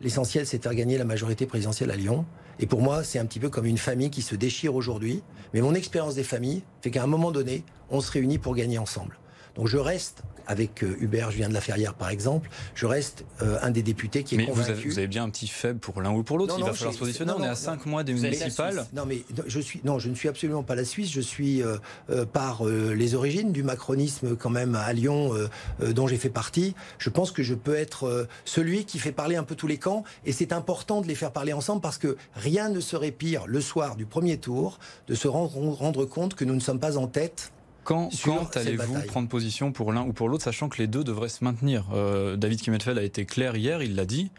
L'essentiel, 0.00 0.46
c'est 0.46 0.58
de 0.58 0.62
faire 0.62 0.74
gagner 0.74 0.96
la 0.96 1.04
majorité 1.04 1.44
présidentielle 1.46 1.90
à 1.90 1.96
Lyon. 1.96 2.24
Et 2.60 2.66
pour 2.66 2.80
moi, 2.80 3.04
c'est 3.04 3.18
un 3.18 3.26
petit 3.26 3.40
peu 3.40 3.50
comme 3.50 3.66
une 3.66 3.78
famille 3.78 4.10
qui 4.10 4.22
se 4.22 4.34
déchire 4.34 4.74
aujourd'hui. 4.74 5.22
Mais 5.52 5.60
mon 5.60 5.74
expérience 5.74 6.14
des 6.14 6.24
familles 6.24 6.62
fait 6.80 6.90
qu'à 6.90 7.02
un 7.02 7.06
moment 7.06 7.30
donné, 7.30 7.62
on 7.90 8.00
se 8.00 8.10
réunit 8.10 8.38
pour 8.38 8.54
gagner 8.54 8.78
ensemble. 8.78 9.18
Donc 9.56 9.68
je 9.68 9.78
reste 9.78 10.22
avec 10.46 10.84
euh, 10.84 10.96
Hubert 11.00 11.30
Julien 11.30 11.48
de 11.48 11.54
la 11.54 11.60
Ferrière 11.60 11.94
par 11.94 12.08
exemple, 12.08 12.48
je 12.74 12.86
reste 12.86 13.24
euh, 13.42 13.58
un 13.62 13.70
des 13.70 13.82
députés 13.82 14.22
qui 14.22 14.36
est 14.36 14.38
mais 14.38 14.46
convaincu. 14.46 14.72
Vous 14.72 14.78
avez, 14.78 14.88
vous 14.88 14.98
avez 14.98 15.08
bien 15.08 15.24
un 15.24 15.30
petit 15.30 15.48
faible 15.48 15.80
pour 15.80 16.00
l'un 16.00 16.12
ou 16.12 16.22
pour 16.22 16.38
l'autre. 16.38 16.54
Il 16.58 16.64
va 16.64 16.72
falloir 16.72 16.94
se 16.94 16.98
positionner. 16.98 17.32
non, 17.32 17.38
on 17.38 17.42
est 17.42 17.46
non, 17.46 17.52
à 17.52 17.56
5 17.56 17.84
non, 17.84 17.90
mois 17.90 18.04
des 18.04 18.14
municipales. 18.14 18.86
Non 18.92 19.06
mais 19.06 19.22
je 19.46 19.60
suis 19.60 19.80
non, 19.84 19.98
je 19.98 20.08
ne 20.08 20.14
suis 20.14 20.28
absolument 20.28 20.62
pas 20.62 20.74
la 20.74 20.84
Suisse. 20.84 21.10
Je 21.10 21.20
suis 21.20 21.62
euh, 21.62 21.78
euh, 22.10 22.24
par 22.24 22.66
euh, 22.66 22.94
les 22.94 23.14
origines 23.14 23.52
du 23.52 23.62
macronisme 23.62 24.36
quand 24.36 24.50
même 24.50 24.74
à 24.74 24.92
Lyon, 24.92 25.32
euh, 25.34 25.92
dont 25.92 26.06
j'ai 26.06 26.16
fait 26.16 26.30
partie. 26.30 26.74
Je 26.98 27.10
pense 27.10 27.32
que 27.32 27.42
je 27.42 27.54
peux 27.54 27.74
être 27.74 28.28
celui 28.44 28.84
qui 28.84 28.98
fait 28.98 29.12
parler 29.12 29.36
un 29.36 29.42
peu 29.42 29.54
tous 29.54 29.66
les 29.66 29.78
camps, 29.78 30.04
et 30.24 30.32
c'est 30.32 30.52
important 30.52 31.00
de 31.00 31.06
les 31.06 31.14
faire 31.14 31.32
parler 31.32 31.52
ensemble 31.52 31.80
parce 31.80 31.98
que 31.98 32.16
rien 32.34 32.68
ne 32.68 32.80
serait 32.80 33.10
pire 33.10 33.46
le 33.46 33.60
soir 33.60 33.96
du 33.96 34.06
premier 34.06 34.38
tour 34.38 34.78
de 35.08 35.14
se 35.14 35.28
rendre, 35.28 35.56
rendre 35.56 36.04
compte 36.04 36.34
que 36.34 36.44
nous 36.44 36.54
ne 36.54 36.60
sommes 36.60 36.80
pas 36.80 36.98
en 36.98 37.06
tête 37.06 37.52
Quand, 37.86 38.10
quand 38.24 38.56
allez-vous 38.56 39.00
prendre 39.06 39.28
position 39.28 39.70
pour 39.70 39.92
l'un 39.92 40.02
ou 40.02 40.12
pour 40.12 40.28
l'autre, 40.28 40.42
sachant 40.42 40.68
que 40.68 40.78
les 40.78 40.88
deux 40.88 41.04
devraient 41.04 41.28
se 41.28 41.44
maintenir? 41.44 41.86
Euh, 41.92 42.36
David 42.36 42.60
Kimmelfeld 42.60 42.98
a 42.98 43.02
été 43.04 43.24
clair 43.24 43.56
hier, 43.56 43.80
il 43.80 43.94
l'a 43.94 44.04
dit. 44.04 44.32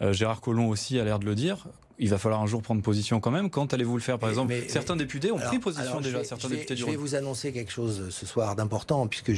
Euh, 0.00 0.14
Gérard 0.14 0.40
Collomb 0.40 0.68
aussi 0.68 0.98
a 0.98 1.04
l'air 1.04 1.18
de 1.18 1.26
le 1.26 1.34
dire 1.34 1.66
il 1.98 2.08
va 2.08 2.18
falloir 2.18 2.42
un 2.42 2.46
jour 2.46 2.60
prendre 2.60 2.82
position 2.82 3.20
quand 3.20 3.30
même. 3.30 3.50
Quand 3.50 3.72
allez-vous 3.72 3.96
le 3.96 4.02
faire, 4.02 4.18
par 4.18 4.28
exemple? 4.28 4.52
Certains 4.68 4.96
députés 4.96 5.30
ont 5.30 5.38
pris 5.38 5.58
position 5.58 6.00
déjà. 6.00 6.24
certains 6.24 6.48
députés 6.48 6.76
je 6.76 6.84
vais 6.84 6.96
vous 6.96 7.14
annoncer 7.14 7.52
quelque 7.52 7.70
chose 7.70 8.08
ce 8.10 8.26
soir 8.26 8.56
d'important, 8.56 9.06
puisque 9.06 9.32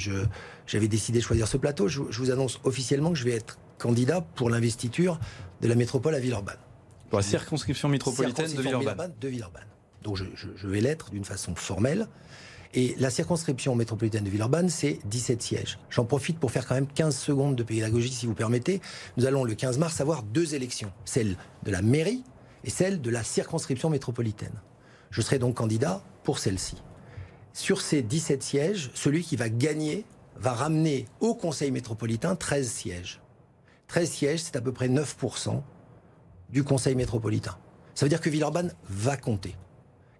j'avais 0.67 0.89
décidé 0.89 1.19
de 1.19 1.25
choisir 1.25 1.49
ce 1.49 1.57
plateau. 1.57 1.89
Je, 1.89 2.01
vous 2.01 2.31
annonce 2.31 2.61
officiellement 2.65 3.11
que 3.11 3.19
je 3.19 3.25
vais 3.25 3.33
être 3.33 3.59
candidat 3.79 4.23
pour 4.23 4.49
l'investiture 4.49 5.21
de 5.61 5.69
la 5.69 5.75
métropole 5.75 6.15
à 6.15 6.19
Villeurbanne. 6.19 6.57
Pour 7.11 7.19
la 7.19 7.23
circonscription 7.23 7.89
métropolitaine 7.89 8.53
de 8.53 8.63
Villeurbanne. 8.63 9.13
De 9.21 9.29
Villeurbanne. 9.29 9.67
Donc 10.03 10.17
je, 10.17 10.25
je 10.35 10.67
vais 10.67 10.81
l'être 10.81 11.11
d'une 11.11 11.25
façon 11.25 11.55
formelle. 11.55 12.09
Et 12.79 12.95
la 12.99 13.09
circonscription 13.09 13.75
métropolitaine 13.75 14.23
de 14.23 14.29
Villeurbanne, 14.29 14.69
c'est 14.69 14.99
17 15.07 15.41
sièges. 15.41 15.79
J'en 15.89 16.05
profite 16.05 16.39
pour 16.39 16.51
faire 16.51 16.67
quand 16.67 16.75
même 16.75 16.87
15 16.87 17.17
secondes 17.17 17.57
de 17.57 17.63
pédagogie, 17.63 18.13
si 18.13 18.27
vous 18.27 18.35
permettez. 18.35 18.83
Nous 19.17 19.25
allons 19.25 19.45
le 19.45 19.55
15 19.55 19.79
mars 19.79 20.03
avoir 20.03 20.23
deux 20.23 20.55
élections. 20.55 20.93
Celle 21.07 21.39
de 21.63 21.71
la 21.71 21.81
mairie 21.81 22.23
et 22.65 22.71
celle 22.71 23.01
de 23.01 23.09
la 23.09 23.25
circonscription 23.25 23.89
métropolitaine. 23.89 24.53
Je 25.11 25.23
serai 25.23 25.39
donc 25.39 25.55
candidat 25.55 26.03
pour 26.23 26.39
celle-ci. 26.39 26.77
Sur 27.55 27.81
ces 27.81 28.03
17 28.03 28.43
sièges, 28.43 28.91
celui 28.93 29.23
qui 29.23 29.37
va 29.37 29.49
gagner 29.49 30.05
va 30.37 30.53
ramener 30.53 31.07
au 31.21 31.35
Conseil 31.35 31.71
métropolitain 31.71 32.37
13 32.37 32.71
sièges. 32.71 33.23
13 33.89 34.11
sièges, 34.11 34.43
c'est 34.43 34.57
à 34.57 34.61
peu 34.61 34.73
près 34.73 34.89
9% 34.89 35.63
du 36.51 36.63
Conseil 36.63 36.95
métropolitain. 36.95 37.57
Ça 37.95 38.05
veut 38.05 38.11
dire 38.11 38.21
que 38.21 38.29
Villeurbanne 38.29 38.75
va 38.91 39.17
compter. 39.17 39.57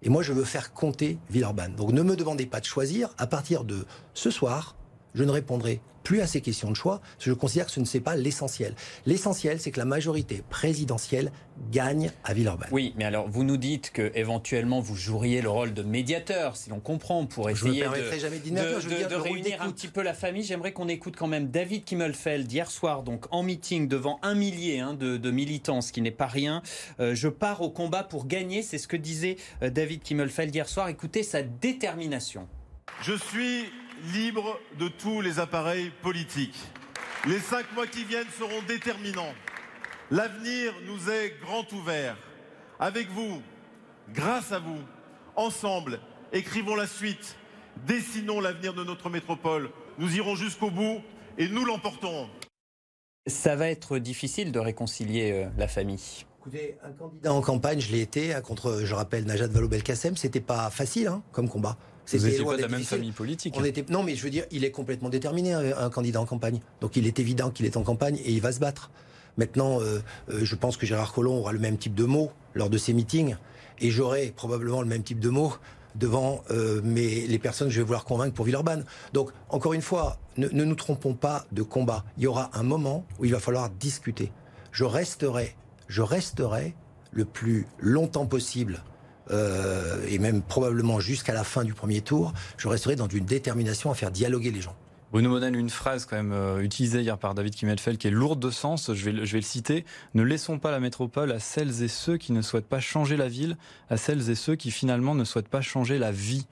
Et 0.03 0.09
moi, 0.09 0.23
je 0.23 0.33
veux 0.33 0.43
faire 0.43 0.73
compter 0.73 1.17
Villeurbanne. 1.29 1.75
Donc 1.75 1.91
ne 1.91 2.01
me 2.01 2.15
demandez 2.15 2.45
pas 2.45 2.59
de 2.59 2.65
choisir. 2.65 3.09
À 3.17 3.27
partir 3.27 3.63
de 3.63 3.85
ce 4.13 4.29
soir, 4.29 4.75
je 5.17 5.23
ne 5.23 5.31
répondrai 5.31 5.81
plus 6.07 6.21
à 6.21 6.27
ces 6.27 6.39
questions 6.39 6.69
de 6.71 6.75
choix, 6.75 7.01
parce 7.01 7.25
que 7.25 7.31
je 7.31 7.35
considère 7.35 7.65
que 7.65 7.71
ce 7.73 7.81
ne 7.81 7.85
c'est 7.85 7.99
pas 7.99 8.15
l'essentiel. 8.15 8.73
L'essentiel, 9.05 9.59
c'est 9.59 9.71
que 9.71 9.79
la 9.79 9.85
majorité 9.85 10.41
présidentielle 10.49 11.33
gagne 11.69 12.11
à 12.23 12.33
Villeurbanne. 12.33 12.69
Oui, 12.71 12.93
mais 12.95 13.03
alors 13.03 13.27
vous 13.27 13.43
nous 13.43 13.57
dites 13.57 13.91
que 13.91 14.09
éventuellement 14.15 14.79
vous 14.79 14.95
joueriez 14.95 15.41
le 15.41 15.49
rôle 15.49 15.73
de 15.73 15.83
médiateur, 15.83 16.55
si 16.55 16.69
l'on 16.69 16.79
comprend, 16.79 17.25
pour 17.25 17.49
essayer 17.49 17.83
de, 17.83 19.15
réunir 19.15 19.61
un 19.61 19.69
petit 19.69 19.89
peu 19.89 20.01
la 20.01 20.13
famille. 20.13 20.43
J'aimerais 20.43 20.71
qu'on 20.71 20.87
écoute 20.87 21.15
quand 21.17 21.27
même 21.27 21.49
David 21.49 21.83
Kimmelfeld 21.83 22.49
hier 22.49 22.71
soir, 22.71 23.03
donc 23.03 23.25
en 23.31 23.43
meeting 23.43 23.89
devant 23.89 24.17
un 24.21 24.33
millier 24.33 24.79
hein, 24.79 24.93
de, 24.93 25.31
militants, 25.31 25.81
ce 25.81 25.91
qui 25.91 26.01
n'est 26.01 26.11
pas 26.11 26.27
rien. 26.27 26.61
Euh, 27.01 27.15
je 27.15 27.27
pars 27.27 27.61
au 27.61 27.69
combat 27.69 28.03
pour 28.03 28.27
gagner, 28.27 28.61
c'est 28.61 28.77
ce 28.77 28.87
que 28.87 28.95
disait 28.95 29.35
euh, 29.61 29.69
David 29.69 30.03
Kimmelfeld 30.03 30.55
hier 30.55 30.69
soir. 30.69 30.87
Écoutez 30.87 31.23
sa 31.23 31.41
détermination. 31.41 32.47
Je 33.01 33.13
suis 33.13 33.65
libre 34.13 34.59
de 34.79 34.87
tous 34.87 35.21
les 35.21 35.39
appareils 35.39 35.91
politiques. 36.01 36.57
Les 37.27 37.39
cinq 37.39 37.65
mois 37.73 37.87
qui 37.87 38.03
viennent 38.03 38.29
seront 38.37 38.61
déterminants. 38.67 39.33
L'avenir 40.11 40.73
nous 40.85 41.09
est 41.09 41.33
grand 41.41 41.71
ouvert. 41.73 42.17
Avec 42.79 43.09
vous, 43.09 43.41
grâce 44.13 44.51
à 44.51 44.59
vous, 44.59 44.79
ensemble, 45.35 45.99
écrivons 46.31 46.75
la 46.75 46.87
suite, 46.87 47.35
dessinons 47.85 48.39
l'avenir 48.39 48.73
de 48.73 48.83
notre 48.83 49.09
métropole. 49.09 49.69
Nous 49.97 50.15
irons 50.15 50.35
jusqu'au 50.35 50.69
bout 50.69 51.01
et 51.37 51.47
nous 51.47 51.65
l'emporterons. 51.65 52.29
Ça 53.25 53.55
va 53.55 53.67
être 53.67 53.97
difficile 53.97 54.51
de 54.51 54.59
réconcilier 54.59 55.31
euh, 55.33 55.49
la 55.57 55.67
famille. 55.67 56.25
Écoutez, 56.39 56.77
un 56.81 56.91
candidat 56.91 57.33
en 57.33 57.41
campagne, 57.41 57.81
je 57.81 57.91
l'ai 57.91 57.99
été, 57.99 58.33
hein, 58.33 58.39
contre, 58.39 58.85
je 58.85 58.95
rappelle, 58.95 59.25
Najat 59.25 59.47
Vallaud-Belkacem, 59.47 60.15
c'était 60.15 60.39
pas 60.39 60.69
facile 60.69 61.07
hein, 61.07 61.21
comme 61.33 61.49
combat. 61.49 61.77
Vous 62.11 62.25
n'étiez 62.25 62.43
pas 62.43 62.55
de 62.55 62.61
la 62.61 62.67
même 62.67 62.83
famille 62.83 63.11
politique. 63.11 63.55
On 63.57 63.63
était... 63.63 63.85
Non, 63.89 64.03
mais 64.03 64.15
je 64.15 64.23
veux 64.23 64.29
dire, 64.29 64.45
il 64.51 64.63
est 64.63 64.71
complètement 64.71 65.09
déterminé, 65.09 65.53
un, 65.53 65.89
candidat 65.89 66.21
en 66.21 66.25
campagne. 66.25 66.61
Donc 66.81 66.95
il 66.95 67.07
est 67.07 67.19
évident 67.19 67.51
qu'il 67.51 67.65
est 67.65 67.77
en 67.77 67.83
campagne 67.83 68.17
et 68.23 68.31
il 68.31 68.41
va 68.41 68.51
se 68.51 68.59
battre. 68.59 68.91
Maintenant, 69.37 69.81
euh, 69.81 69.99
euh, 70.29 70.39
je 70.43 70.55
pense 70.55 70.77
que 70.77 70.85
Gérard 70.85 71.13
Collomb 71.13 71.37
aura 71.37 71.51
le 71.51 71.59
même 71.59 71.77
type 71.77 71.93
de 71.93 72.05
mots 72.05 72.31
lors 72.55 72.69
de 72.69 72.77
ses 72.77 72.93
meetings 72.93 73.35
et 73.79 73.91
j'aurai 73.91 74.33
probablement 74.35 74.81
le 74.81 74.87
même 74.87 75.03
type 75.03 75.19
de 75.19 75.29
mots 75.29 75.53
devant 75.95 76.43
euh, 76.51 76.81
les 76.83 77.39
personnes 77.39 77.67
que 77.67 77.73
je 77.73 77.79
vais 77.79 77.85
vouloir 77.85 78.05
convaincre 78.05 78.33
pour 78.33 78.45
Villeurbanne. 78.45 78.85
Donc, 79.13 79.31
encore 79.49 79.73
une 79.73 79.81
fois, 79.81 80.17
ne, 80.37 80.47
ne, 80.47 80.63
nous 80.63 80.75
trompons 80.75 81.13
pas 81.13 81.45
de 81.51 81.63
combat. 81.63 82.05
Il 82.17 82.23
y 82.23 82.27
aura 82.27 82.51
un 82.53 82.63
moment 82.63 83.05
où 83.19 83.25
il 83.25 83.31
va 83.31 83.39
falloir 83.39 83.69
discuter. 83.69 84.31
Je 84.71 84.83
resterai, 84.83 85.55
je 85.87 86.01
resterai 86.01 86.75
le 87.11 87.25
plus 87.25 87.67
longtemps 87.79 88.27
possible 88.27 88.83
euh, 89.31 90.05
et 90.07 90.19
même 90.19 90.41
probablement 90.41 90.99
jusqu'à 90.99 91.33
la 91.33 91.43
fin 91.43 91.63
du 91.63 91.73
premier 91.73 92.01
tour, 92.01 92.33
je 92.57 92.67
resterai 92.67 92.95
dans 92.95 93.07
une 93.07 93.25
détermination 93.25 93.91
à 93.91 93.95
faire 93.95 94.11
dialoguer 94.11 94.51
les 94.51 94.61
gens. 94.61 94.75
Bruno 95.11 95.29
Monel, 95.29 95.55
une 95.55 95.69
phrase 95.69 96.05
quand 96.05 96.17
même 96.17 96.33
euh, 96.33 96.59
utilisée 96.59 97.01
hier 97.01 97.17
par 97.17 97.33
David 97.33 97.55
Kimmelfeld 97.55 97.97
qui 97.97 98.07
est 98.07 98.11
lourde 98.11 98.41
de 98.41 98.49
sens, 98.49 98.93
je 98.93 99.09
vais, 99.09 99.25
je 99.25 99.31
vais 99.31 99.39
le 99.39 99.41
citer. 99.41 99.85
Ne 100.13 100.23
laissons 100.23 100.59
pas 100.59 100.69
la 100.69 100.81
métropole 100.81 101.31
à 101.31 101.39
celles 101.39 101.81
et 101.81 101.87
ceux 101.87 102.17
qui 102.17 102.33
ne 102.33 102.41
souhaitent 102.41 102.67
pas 102.67 102.81
changer 102.81 103.15
la 103.15 103.29
ville, 103.29 103.57
à 103.89 103.95
celles 103.95 104.29
et 104.29 104.35
ceux 104.35 104.55
qui 104.55 104.69
finalement 104.69 105.15
ne 105.15 105.23
souhaitent 105.23 105.47
pas 105.47 105.61
changer 105.61 105.97
la 105.97 106.11
vie. 106.11 106.45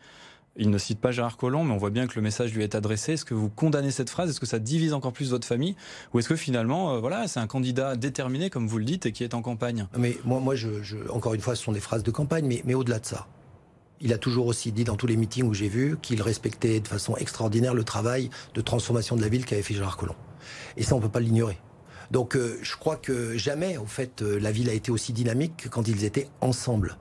Il 0.57 0.69
ne 0.69 0.77
cite 0.77 0.99
pas 0.99 1.11
Gérard 1.11 1.35
Collomb, 1.35 1.65
mais 1.65 1.73
on 1.73 1.77
voit 1.77 1.89
bien 1.89 2.07
que 2.07 2.15
le 2.15 2.21
message 2.21 2.53
lui 2.53 2.63
est 2.63 2.75
adressé. 2.75 3.13
Est-ce 3.13 3.25
que 3.25 3.33
vous 3.33 3.49
condamnez 3.49 3.91
cette 3.91 4.09
phrase? 4.09 4.29
Est-ce 4.29 4.39
que 4.39 4.45
ça 4.45 4.59
divise 4.59 4.93
encore 4.93 5.11
plus 5.11 5.31
votre 5.31 5.45
famille? 5.45 5.75
Ou 6.13 6.19
est-ce 6.19 6.29
que 6.29 6.37
finalement, 6.37 6.93
euh, 6.93 6.99
voilà, 6.99 7.27
c'est 7.27 7.41
un 7.41 7.47
candidat 7.47 7.97
déterminé, 7.97 8.49
comme 8.49 8.65
vous 8.67 8.77
le 8.77 8.85
dites, 8.85 9.05
et 9.05 9.11
qui 9.11 9.25
est 9.25 9.33
en 9.33 9.41
campagne? 9.41 9.87
Mais 9.97 10.17
moi, 10.23 10.39
moi 10.39 10.55
je, 10.55 10.69
encore 11.09 11.33
une 11.33 11.41
fois, 11.41 11.55
ce 11.55 11.63
sont 11.63 11.73
des 11.73 11.81
phrases 11.81 12.03
de 12.03 12.11
campagne, 12.11 12.45
mais, 12.45 12.61
mais 12.63 12.73
au-delà 12.73 12.99
de 12.99 13.05
ça, 13.05 13.27
il 13.99 14.13
a 14.13 14.17
toujours 14.17 14.47
aussi 14.47 14.71
dit 14.71 14.85
dans 14.85 14.95
tous 14.95 15.07
les 15.07 15.17
meetings 15.17 15.45
où 15.45 15.53
j'ai 15.53 15.67
vu 15.67 15.97
qu'il 16.01 16.21
respectait 16.21 16.79
de 16.79 16.87
façon 16.87 17.17
extraordinaire 17.17 17.73
le 17.73 17.83
travail 17.83 18.29
de 18.53 18.61
transformation 18.61 19.17
de 19.17 19.21
la 19.21 19.29
ville 19.29 19.45
qu'avait 19.45 19.61
fait 19.61 19.73
Gérard 19.73 19.97
Collomb. 19.97 20.15
Et 20.77 20.83
ça, 20.83 20.95
on 20.95 20.99
ne 20.99 21.03
peut 21.03 21.09
pas 21.09 21.19
l'ignorer. 21.19 21.57
Donc 22.11 22.35
euh, 22.35 22.59
je 22.61 22.75
crois 22.75 22.95
que 22.97 23.37
jamais, 23.37 23.77
au 23.77 23.85
fait, 23.85 24.21
euh, 24.21 24.39
la 24.39 24.51
ville 24.51 24.69
a 24.69 24.73
été 24.73 24.91
aussi 24.91 25.11
dynamique 25.11 25.57
que 25.57 25.69
quand 25.69 25.87
ils 25.87 26.03
étaient 26.03 26.29
ensemble. 26.39 26.97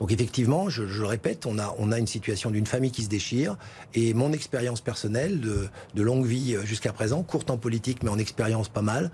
Donc 0.00 0.10
effectivement, 0.10 0.68
je, 0.68 0.82
le 0.82 1.06
répète, 1.06 1.46
on 1.46 1.58
a, 1.58 1.74
on 1.78 1.92
a 1.92 1.98
une 1.98 2.06
situation 2.06 2.50
d'une 2.50 2.66
famille 2.66 2.90
qui 2.90 3.04
se 3.04 3.08
déchire. 3.08 3.56
Et 3.94 4.14
mon 4.14 4.32
expérience 4.32 4.80
personnelle 4.80 5.40
de, 5.40 5.68
de 5.94 6.02
longue 6.02 6.26
vie 6.26 6.56
jusqu'à 6.64 6.92
présent, 6.92 7.22
courte 7.22 7.50
en 7.50 7.58
politique 7.58 8.02
mais 8.02 8.10
en 8.10 8.18
expérience 8.18 8.68
pas 8.68 8.82
mal, 8.82 9.12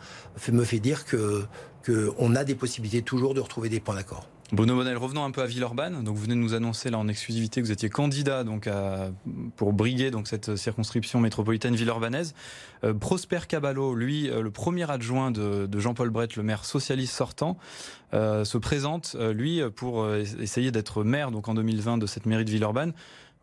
me 0.51 0.65
fait 0.65 0.81
dire 0.81 1.05
que 1.05 1.45
qu'on 1.85 2.35
a 2.35 2.45
des 2.45 2.55
possibilités 2.55 3.03
toujours 3.03 3.35
de 3.35 3.41
retrouver 3.41 3.69
des 3.69 3.81
points 3.81 3.95
d'accord. 3.95 4.29
Bruno 4.53 4.77
Bonnel, 4.77 4.97
revenons 4.97 5.25
un 5.25 5.31
peu 5.33 5.43
à 5.43 5.47
Villeurbanne. 5.47 6.05
Donc, 6.05 6.15
vous 6.15 6.23
venez 6.23 6.35
de 6.35 6.41
nous 6.41 6.55
annoncer 6.55 6.91
là 6.91 6.99
en 6.99 7.09
exclusivité 7.09 7.61
que 7.61 7.67
vous 7.67 7.73
étiez 7.73 7.89
candidat 7.89 8.45
donc 8.45 8.69
pour 9.57 9.73
briguer 9.73 10.11
donc 10.11 10.29
cette 10.29 10.57
circonscription 10.57 11.21
métropolitaine 11.21 11.75
villeurbanaise. 11.75 12.35
Euh, 12.85 12.95
Prosper 12.95 13.41
Caballo, 13.49 13.95
lui, 13.95 14.31
euh, 14.31 14.43
le 14.43 14.51
premier 14.51 14.91
adjoint 14.91 15.31
de, 15.31 15.69
Jean-Paul 15.79 16.11
Brett, 16.11 16.37
le 16.37 16.43
maire 16.43 16.65
socialiste 16.65 17.15
sortant, 17.15 17.57
euh, 18.15 18.45
se 18.45 18.59
présente 18.59 19.17
lui 19.19 19.61
pour 19.75 20.09
essayer 20.15 20.71
d'être 20.71 21.05
maire 21.05 21.31
donc 21.31 21.49
en 21.49 21.55
2020 21.55 21.99
de 21.99 22.07
cette 22.07 22.27
mairie 22.27 22.45
de 22.45 22.51
Villeurbanne. 22.51 22.93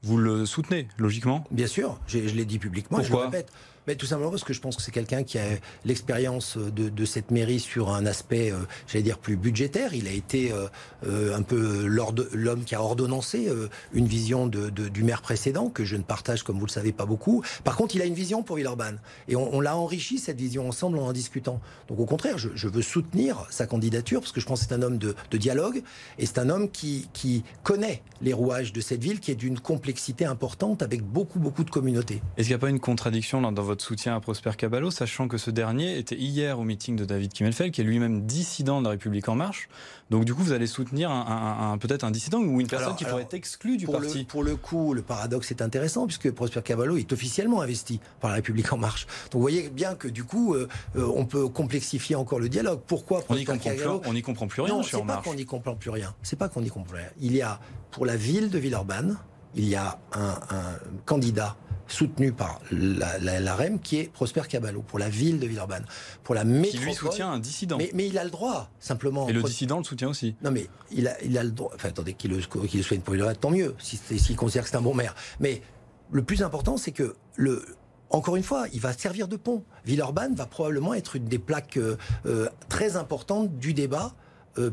Vous 0.01 0.17
le 0.17 0.45
soutenez, 0.45 0.88
logiquement? 0.98 1.45
Bien 1.51 1.67
sûr, 1.67 2.00
je, 2.07 2.19
l'ai 2.19 2.45
dit 2.45 2.60
publiquement, 2.60 3.01
je 3.01 3.12
le 3.12 3.17
répète. 3.17 3.51
Tout 3.97 4.05
simplement 4.05 4.29
parce 4.29 4.45
que 4.45 4.53
je 4.53 4.61
pense 4.61 4.77
que 4.77 4.81
c'est 4.81 4.91
quelqu'un 4.91 5.23
qui 5.23 5.37
a 5.37 5.43
l'expérience 5.83 6.57
de, 6.57 6.87
de, 6.87 7.05
cette 7.05 7.31
mairie 7.31 7.59
sur 7.59 7.89
un 7.89 8.05
aspect, 8.05 8.49
euh, 8.49 8.59
j'allais 8.87 9.03
dire, 9.03 9.17
plus 9.17 9.35
budgétaire. 9.35 9.93
Il 9.93 10.07
a 10.07 10.11
été 10.11 10.53
euh, 10.53 10.67
euh, 11.05 11.35
un 11.35 11.41
peu 11.41 11.85
l'homme 11.85 12.63
qui 12.63 12.75
a 12.75 12.81
ordonnancé 12.81 13.49
une 13.93 14.07
vision 14.07 14.47
de, 14.47 14.69
du 14.69 15.03
maire 15.03 15.21
précédent, 15.21 15.69
que 15.69 15.83
je 15.83 15.97
ne 15.97 16.03
partage, 16.03 16.43
comme 16.43 16.59
vous 16.59 16.65
le 16.65 16.71
savez, 16.71 16.93
pas 16.93 17.05
beaucoup. 17.05 17.43
Par 17.65 17.75
contre, 17.75 17.95
il 17.95 18.01
a 18.01 18.05
une 18.05 18.13
vision 18.13 18.41
pour 18.41 18.55
Villeurbanne. 18.55 18.99
Et 19.27 19.35
on, 19.35 19.59
l'a 19.59 19.75
enrichi, 19.75 20.17
cette 20.17 20.37
vision, 20.37 20.67
ensemble, 20.67 20.97
en 20.97 21.03
en 21.03 21.11
discutant. 21.11 21.59
Donc 21.89 21.99
au 21.99 22.05
contraire, 22.05 22.37
je, 22.37 22.67
veux 22.67 22.81
soutenir 22.81 23.45
sa 23.49 23.67
candidature, 23.67 24.21
parce 24.21 24.31
que 24.31 24.39
je 24.39 24.45
pense 24.45 24.61
que 24.61 24.69
c'est 24.69 24.73
un 24.73 24.81
homme 24.81 24.97
de, 24.97 25.15
dialogue, 25.33 25.83
et 26.17 26.25
c'est 26.25 26.37
un 26.37 26.49
homme 26.49 26.69
qui, 26.71 27.09
qui 27.11 27.43
connaît 27.63 28.01
les 28.21 28.31
rouages 28.31 28.71
de 28.71 28.79
cette 28.79 29.03
ville, 29.03 29.19
qui 29.19 29.31
est 29.31 29.35
d'une 29.35 29.59
complexité 29.59 30.25
importante, 30.25 30.81
avec 30.81 31.03
beaucoup, 31.03 31.39
beaucoup 31.39 31.65
de 31.65 31.69
communautés. 31.69 32.21
Est-ce 32.37 32.47
qu'il 32.47 32.55
n'y 32.55 32.59
a 32.59 32.59
pas 32.59 32.69
une 32.69 32.79
contradiction 32.79 33.41
dans 33.41 33.51
votre 33.61 33.72
votre 33.73 33.83
soutien 33.83 34.15
à 34.15 34.19
Prosper 34.19 34.51
Caballo, 34.55 34.91
sachant 34.91 35.27
que 35.27 35.39
ce 35.39 35.49
dernier 35.49 35.97
était 35.97 36.15
hier 36.15 36.59
au 36.59 36.63
meeting 36.63 36.95
de 36.95 37.05
David 37.05 37.33
Kimmelfeld, 37.33 37.71
qui 37.71 37.81
est 37.81 37.83
lui-même 37.83 38.21
dissident 38.21 38.81
de 38.81 38.83
la 38.83 38.91
République 38.91 39.27
En 39.29 39.35
Marche. 39.35 39.67
Donc 40.11 40.25
du 40.25 40.35
coup, 40.35 40.43
vous 40.43 40.51
allez 40.51 40.67
soutenir 40.67 41.09
un, 41.09 41.75
peut-être 41.79 42.03
un 42.03 42.11
dissident 42.11 42.39
ou 42.39 42.61
une 42.61 42.67
personne 42.67 42.95
qui 42.95 43.03
pourrait 43.03 43.23
être 43.23 43.33
exclue 43.33 43.77
du 43.77 43.87
parti. 43.87 44.25
pour 44.25 44.43
le 44.43 44.55
coup, 44.55 44.93
le 44.93 45.01
paradoxe 45.01 45.49
est 45.49 45.63
intéressant, 45.63 46.05
puisque 46.05 46.29
Prosper 46.29 46.61
Caballo 46.61 46.97
est 46.97 47.11
officiellement 47.11 47.61
investi 47.61 47.99
par 48.21 48.29
la 48.29 48.35
République 48.35 48.71
En 48.71 48.77
Marche. 48.77 49.07
Donc 49.31 49.39
vous 49.39 49.41
voyez 49.41 49.67
bien 49.69 49.95
que 49.95 50.07
du 50.07 50.23
coup, 50.23 50.53
euh, 50.53 50.67
euh, 50.95 51.11
on 51.15 51.25
peut 51.25 51.47
complexifier 51.47 52.15
encore 52.15 52.39
le 52.39 52.49
dialogue. 52.49 52.81
Pourquoi 52.85 53.21
Prosper 53.21 53.53
on 53.53 53.57
Caballo 53.57 54.03
On 54.05 54.13
n'y 54.13 54.21
comprend 54.21 54.45
plus 54.45 54.61
rien. 54.61 54.75
Non, 54.75 54.83
c'est 54.83 55.03
pas 55.03 55.17
qu'on 55.23 55.33
n'y 55.33 55.45
comprend 55.45 55.73
plus 55.73 55.89
rien. 55.89 56.13
C'est 56.21 56.37
pas 56.37 56.47
qu'on 56.47 56.61
n'y 56.61 56.69
comprend 56.69 56.93
rien. 56.93 57.09
Il 57.19 57.35
y 57.35 57.41
a 57.41 57.59
pour 57.89 58.05
la 58.05 58.17
ville 58.17 58.51
de 58.51 58.59
Villeurbanne, 58.59 59.17
il 59.55 59.67
y 59.67 59.75
a 59.75 59.97
un, 60.13 60.35
un 60.51 60.79
candidat 61.05 61.57
soutenu 61.93 62.31
par 62.31 62.59
la, 62.71 63.17
la, 63.19 63.55
REM, 63.55 63.79
qui 63.79 64.00
est 64.00 64.12
Prosper 64.12 64.41
Caballo, 64.50 64.81
pour 64.81 65.00
la 65.00 65.09
ville 65.09 65.39
de 65.39 65.47
Villeurbanne. 65.47 65.85
Pour 66.23 66.35
la 66.35 66.43
métropole. 66.43 66.79
Qui 66.79 66.85
lui 66.85 66.93
soutient 66.93 67.31
un 67.31 67.39
dissident. 67.39 67.77
Mais, 67.77 67.91
mais 67.93 68.07
il 68.07 68.17
a 68.17 68.23
le 68.23 68.29
droit, 68.29 68.69
simplement. 68.79 69.27
Et 69.29 69.33
le 69.33 69.43
dissident 69.43 69.77
le 69.77 69.83
soutient 69.83 70.09
aussi. 70.09 70.35
Non, 70.43 70.51
mais 70.51 70.67
il 70.91 71.07
a, 71.07 71.21
il 71.23 71.38
a 71.38 71.43
le 71.43 71.51
droit. 71.51 71.71
Enfin, 71.75 71.89
attendez, 71.89 72.13
qu'il 72.13 72.31
le, 72.31 72.38
le 72.38 72.41
soutienne 72.41 73.01
pour 73.01 73.13
Villeurbanne, 73.13 73.38
tant 73.38 73.51
mieux, 73.51 73.75
s'il 73.79 74.00
si, 74.00 74.19
si 74.19 74.35
considère 74.35 74.63
que 74.63 74.69
c'est 74.69 74.77
un 74.77 74.81
bon 74.81 74.95
maire. 74.95 75.15
Mais 75.39 75.62
le 76.12 76.23
plus 76.23 76.43
important, 76.43 76.77
c'est 76.77 76.91
que 76.91 77.15
le, 77.35 77.63
encore 78.09 78.35
une 78.35 78.43
fois, 78.43 78.65
il 78.73 78.79
va 78.79 78.93
servir 78.93 79.27
de 79.27 79.35
pont. 79.35 79.63
Villeurbanne 79.85 80.35
va 80.35 80.45
probablement 80.45 80.93
être 80.93 81.15
une 81.15 81.25
des 81.25 81.39
plaques 81.39 81.77
euh, 81.77 81.97
euh, 82.25 82.47
très 82.69 82.95
importantes 82.95 83.57
du 83.57 83.73
débat 83.73 84.13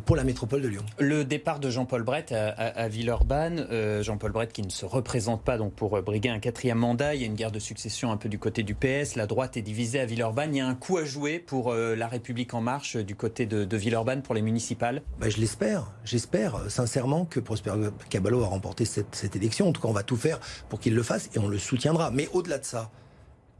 pour 0.04 0.16
la 0.16 0.24
métropole 0.24 0.62
de 0.62 0.68
Lyon. 0.68 0.84
Le 0.98 1.24
départ 1.24 1.58
de 1.58 1.70
Jean-Paul 1.70 2.02
Brett 2.02 2.32
à, 2.32 2.88
Villeurbanne, 2.88 3.66
euh, 3.70 4.02
Jean-Paul 4.02 4.32
Brett 4.32 4.52
qui 4.52 4.62
ne 4.62 4.70
se 4.70 4.84
représente 4.84 5.42
pas 5.42 5.56
donc 5.56 5.72
pour 5.72 6.00
briguer 6.02 6.28
un 6.28 6.38
quatrième 6.38 6.78
mandat, 6.78 7.14
il 7.14 7.22
y 7.22 7.24
a 7.24 7.26
une 7.26 7.34
guerre 7.34 7.50
de 7.50 7.58
succession 7.58 8.12
un 8.12 8.16
peu 8.16 8.28
du 8.28 8.38
côté 8.38 8.62
du 8.62 8.74
PS, 8.74 9.16
la 9.16 9.26
droite 9.26 9.56
est 9.56 9.62
divisée 9.62 10.00
à 10.00 10.06
Villeurbanne, 10.06 10.54
il 10.54 10.58
y 10.58 10.60
a 10.60 10.66
un 10.66 10.74
coup 10.74 10.98
à 10.98 11.04
jouer 11.04 11.38
pour 11.38 11.72
euh, 11.72 11.94
la 11.94 12.08
République 12.08 12.52
en 12.54 12.60
marche 12.60 12.96
du 12.96 13.14
côté 13.14 13.46
de, 13.46 13.76
Villeurbanne 13.76 14.22
pour 14.22 14.34
les 14.34 14.42
municipales 14.42 15.02
bah, 15.18 15.30
Je 15.30 15.38
l'espère, 15.38 15.90
j'espère 16.04 16.70
sincèrement 16.70 17.24
que 17.24 17.40
Prosper 17.40 17.72
Caballo 18.10 18.42
a 18.42 18.46
remporté 18.46 18.84
cette, 18.84 19.14
cette 19.14 19.36
élection, 19.36 19.68
en 19.68 19.72
tout 19.72 19.80
cas 19.80 19.88
on 19.88 19.92
va 19.92 20.02
tout 20.02 20.16
faire 20.16 20.40
pour 20.68 20.80
qu'il 20.80 20.94
le 20.94 21.02
fasse 21.02 21.30
et 21.34 21.38
on 21.38 21.48
le 21.48 21.58
soutiendra. 21.58 22.10
Mais 22.10 22.28
au-delà 22.32 22.58
de 22.58 22.64
ça, 22.64 22.90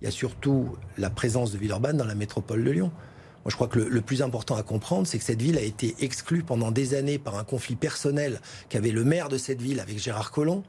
il 0.01 0.05
y 0.05 0.09
a 0.09 0.11
surtout 0.11 0.77
la 0.99 1.11
présence 1.11 1.53
de 1.53 1.59
Villeurbanne 1.59 1.97
dans 1.97 2.05
la 2.05 2.15
métropole 2.15 2.65
de 2.65 2.71
Lyon. 2.71 2.93
Moi, 3.45 3.51
je 3.51 3.55
crois 3.55 3.69
que 3.69 3.79
le, 3.79 4.01
plus 4.03 4.21
important 4.21 4.57
à 4.57 4.63
comprendre, 4.63 5.07
c'est 5.07 5.19
que 5.19 5.25
cette 5.25 5.41
ville 5.41 5.57
a 5.57 5.63
été 5.63 5.95
exclue 6.01 6.43
pendant 6.43 6.71
des 6.71 6.93
années 6.95 7.19
par 7.19 7.39
un 7.39 7.45
conflit 7.45 7.75
personnel 7.75 8.41
qu'avait 8.69 8.91
le 8.91 9.03
maire 9.03 9.31
de 9.31 9.39
cette 9.39 9.63
ville 9.63 9.81
avec 9.81 9.99
Gérard 9.99 10.31
Collomb. 10.31 10.63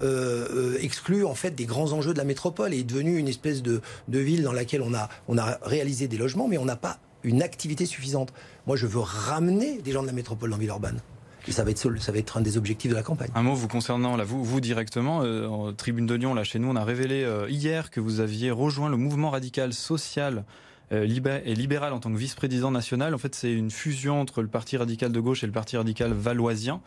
Euh, 0.00 0.48
euh, 0.54 0.78
exclue 0.80 1.24
en 1.24 1.34
fait 1.34 1.54
des 1.54 1.66
grands 1.66 1.92
enjeux 1.92 2.12
de 2.12 2.18
la 2.18 2.24
métropole 2.24 2.72
et 2.74 2.80
est 2.80 2.84
devenue 2.84 3.18
une 3.18 3.28
espèce 3.28 3.62
de, 3.62 3.82
ville 4.08 4.42
dans 4.42 4.52
laquelle 4.52 4.82
on 4.82 4.94
a, 4.94 5.08
on 5.28 5.36
a 5.36 5.58
réalisé 5.62 6.08
des 6.08 6.16
logements, 6.16 6.48
mais 6.48 6.58
on 6.58 6.64
n'a 6.64 6.76
pas 6.76 6.98
une 7.24 7.42
activité 7.42 7.86
suffisante. 7.86 8.32
Moi, 8.66 8.76
je 8.76 8.86
veux 8.86 9.00
ramener 9.00 9.80
des 9.82 9.92
gens 9.92 10.02
de 10.02 10.06
la 10.06 10.12
métropole 10.12 10.50
dans 10.50 10.56
Villeurbanne. 10.56 11.00
Et 11.46 11.52
ça 11.52 11.64
va, 11.64 11.70
être, 11.70 11.78
ça 12.00 12.12
va 12.12 12.18
être 12.18 12.36
un 12.36 12.40
des 12.40 12.56
objectifs 12.56 12.90
de 12.90 12.96
la 12.96 13.02
campagne. 13.02 13.30
Un 13.34 13.42
mot 13.42 13.54
vous 13.54 13.68
concernant, 13.68 14.16
là, 14.16 14.22
vous, 14.22 14.44
vous 14.44 14.60
directement, 14.60 15.22
euh, 15.22 15.46
en 15.46 15.72
Tribune 15.72 16.06
de 16.06 16.14
Lyon, 16.14 16.34
là, 16.34 16.44
chez 16.44 16.60
nous, 16.60 16.68
on 16.68 16.76
a 16.76 16.84
révélé 16.84 17.28
hier 17.48 17.90
que 17.90 18.00
vous 18.00 18.20
aviez 18.20 18.52
rejoint 18.52 18.88
le 18.88 18.96
mouvement 18.96 19.30
radical 19.30 19.72
social 19.72 20.38
euh, 20.38 20.42
libéral 20.90 21.92
en 21.92 22.00
tant 22.00 22.12
que 22.12 22.18
vice-président 22.18 22.70
national. 22.70 23.14
En 23.14 23.18
fait, 23.18 23.34
c'est 23.34 23.52
une 23.52 23.70
fusion 23.70 24.20
entre 24.20 24.42
le 24.42 24.48
Parti 24.48 24.76
radical 24.76 25.12
de 25.12 25.20
gauche 25.20 25.42
et 25.42 25.46
le 25.46 25.52
Parti 25.52 25.76
radical 25.76 26.12
valoisien. 26.12 26.82